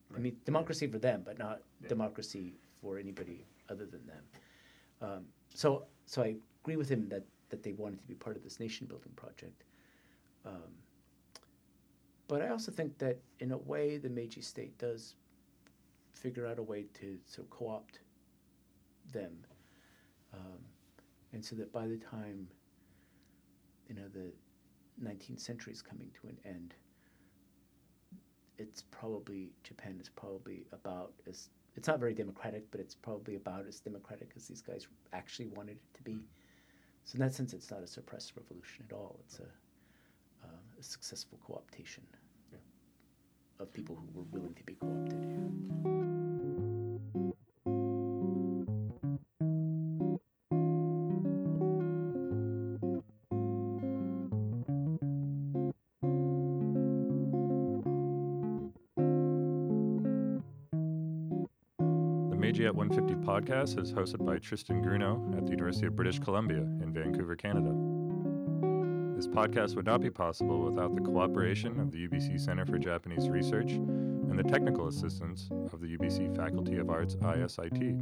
Right. 0.09 0.19
I 0.19 0.21
mean, 0.21 0.35
democracy 0.43 0.87
for 0.87 0.99
them, 0.99 1.21
but 1.25 1.39
not 1.39 1.61
yeah. 1.81 1.87
democracy 1.87 2.53
for 2.81 2.99
anybody 2.99 3.45
other 3.69 3.85
than 3.85 4.05
them. 4.05 4.23
Um, 5.01 5.25
so, 5.53 5.85
so 6.05 6.21
I 6.21 6.35
agree 6.61 6.75
with 6.75 6.89
him 6.89 7.07
that 7.09 7.23
that 7.47 7.63
they 7.63 7.71
wanted 7.71 8.01
to 8.01 8.07
be 8.07 8.15
part 8.15 8.35
of 8.35 8.43
this 8.43 8.59
nation 8.59 8.85
building 8.85 9.13
project. 9.15 9.63
Um, 10.45 10.73
but 12.27 12.41
I 12.41 12.49
also 12.49 12.73
think 12.73 12.97
that 12.97 13.19
in 13.39 13.53
a 13.53 13.57
way, 13.57 13.97
the 13.97 14.09
Meiji 14.09 14.41
state 14.41 14.77
does 14.77 15.15
figure 16.11 16.45
out 16.45 16.59
a 16.59 16.63
way 16.63 16.87
to 16.99 17.17
sort 17.25 17.47
of 17.47 17.51
co 17.51 17.69
opt 17.69 17.99
them. 19.13 19.31
Um, 20.33 20.59
and 21.35 21.43
so 21.43 21.53
that 21.57 21.71
by 21.73 21.85
the 21.85 21.97
time, 21.97 22.47
you 23.89 23.93
know, 23.93 24.07
the 24.13 24.31
19th 25.05 25.41
century 25.41 25.73
is 25.73 25.81
coming 25.81 26.09
to 26.21 26.29
an 26.29 26.37
end, 26.45 26.73
it's 28.57 28.83
probably, 28.89 29.51
Japan 29.61 29.97
is 30.01 30.07
probably 30.07 30.65
about 30.71 31.11
as, 31.27 31.49
it's 31.75 31.89
not 31.89 31.99
very 31.99 32.13
democratic, 32.13 32.71
but 32.71 32.79
it's 32.79 32.95
probably 32.95 33.35
about 33.35 33.67
as 33.67 33.81
democratic 33.81 34.31
as 34.37 34.47
these 34.47 34.61
guys 34.61 34.87
actually 35.11 35.47
wanted 35.47 35.73
it 35.73 35.93
to 35.97 36.01
be. 36.03 36.17
So 37.03 37.15
in 37.15 37.19
that 37.19 37.33
sense, 37.33 37.53
it's 37.53 37.69
not 37.69 37.83
a 37.83 37.87
suppressed 37.87 38.31
revolution 38.37 38.85
at 38.89 38.95
all. 38.95 39.17
It's 39.25 39.39
a, 39.39 40.45
uh, 40.45 40.79
a 40.79 40.83
successful 40.83 41.37
co-optation 41.45 42.03
of 43.59 43.73
people 43.73 43.95
who 43.97 44.19
were 44.19 44.25
willing 44.31 44.53
to 44.53 44.63
be 44.63 44.75
co-opted. 44.75 45.94
Podcast 63.25 63.81
is 63.81 63.91
hosted 63.91 64.23
by 64.23 64.37
Tristan 64.37 64.83
Grunow 64.83 65.35
at 65.35 65.45
the 65.45 65.51
University 65.51 65.87
of 65.87 65.95
British 65.95 66.19
Columbia 66.19 66.59
in 66.59 66.93
Vancouver, 66.93 67.35
Canada. 67.35 67.71
This 69.15 69.27
podcast 69.27 69.75
would 69.75 69.87
not 69.87 70.01
be 70.01 70.11
possible 70.11 70.63
without 70.63 70.93
the 70.93 71.01
cooperation 71.01 71.79
of 71.79 71.89
the 71.89 72.07
UBC 72.07 72.39
Center 72.39 72.67
for 72.67 72.77
Japanese 72.77 73.27
Research 73.27 73.71
and 73.71 74.37
the 74.37 74.43
technical 74.43 74.87
assistance 74.87 75.49
of 75.73 75.81
the 75.81 75.97
UBC 75.97 76.35
Faculty 76.35 76.77
of 76.77 76.91
Arts 76.91 77.15
ISIT. 77.15 77.97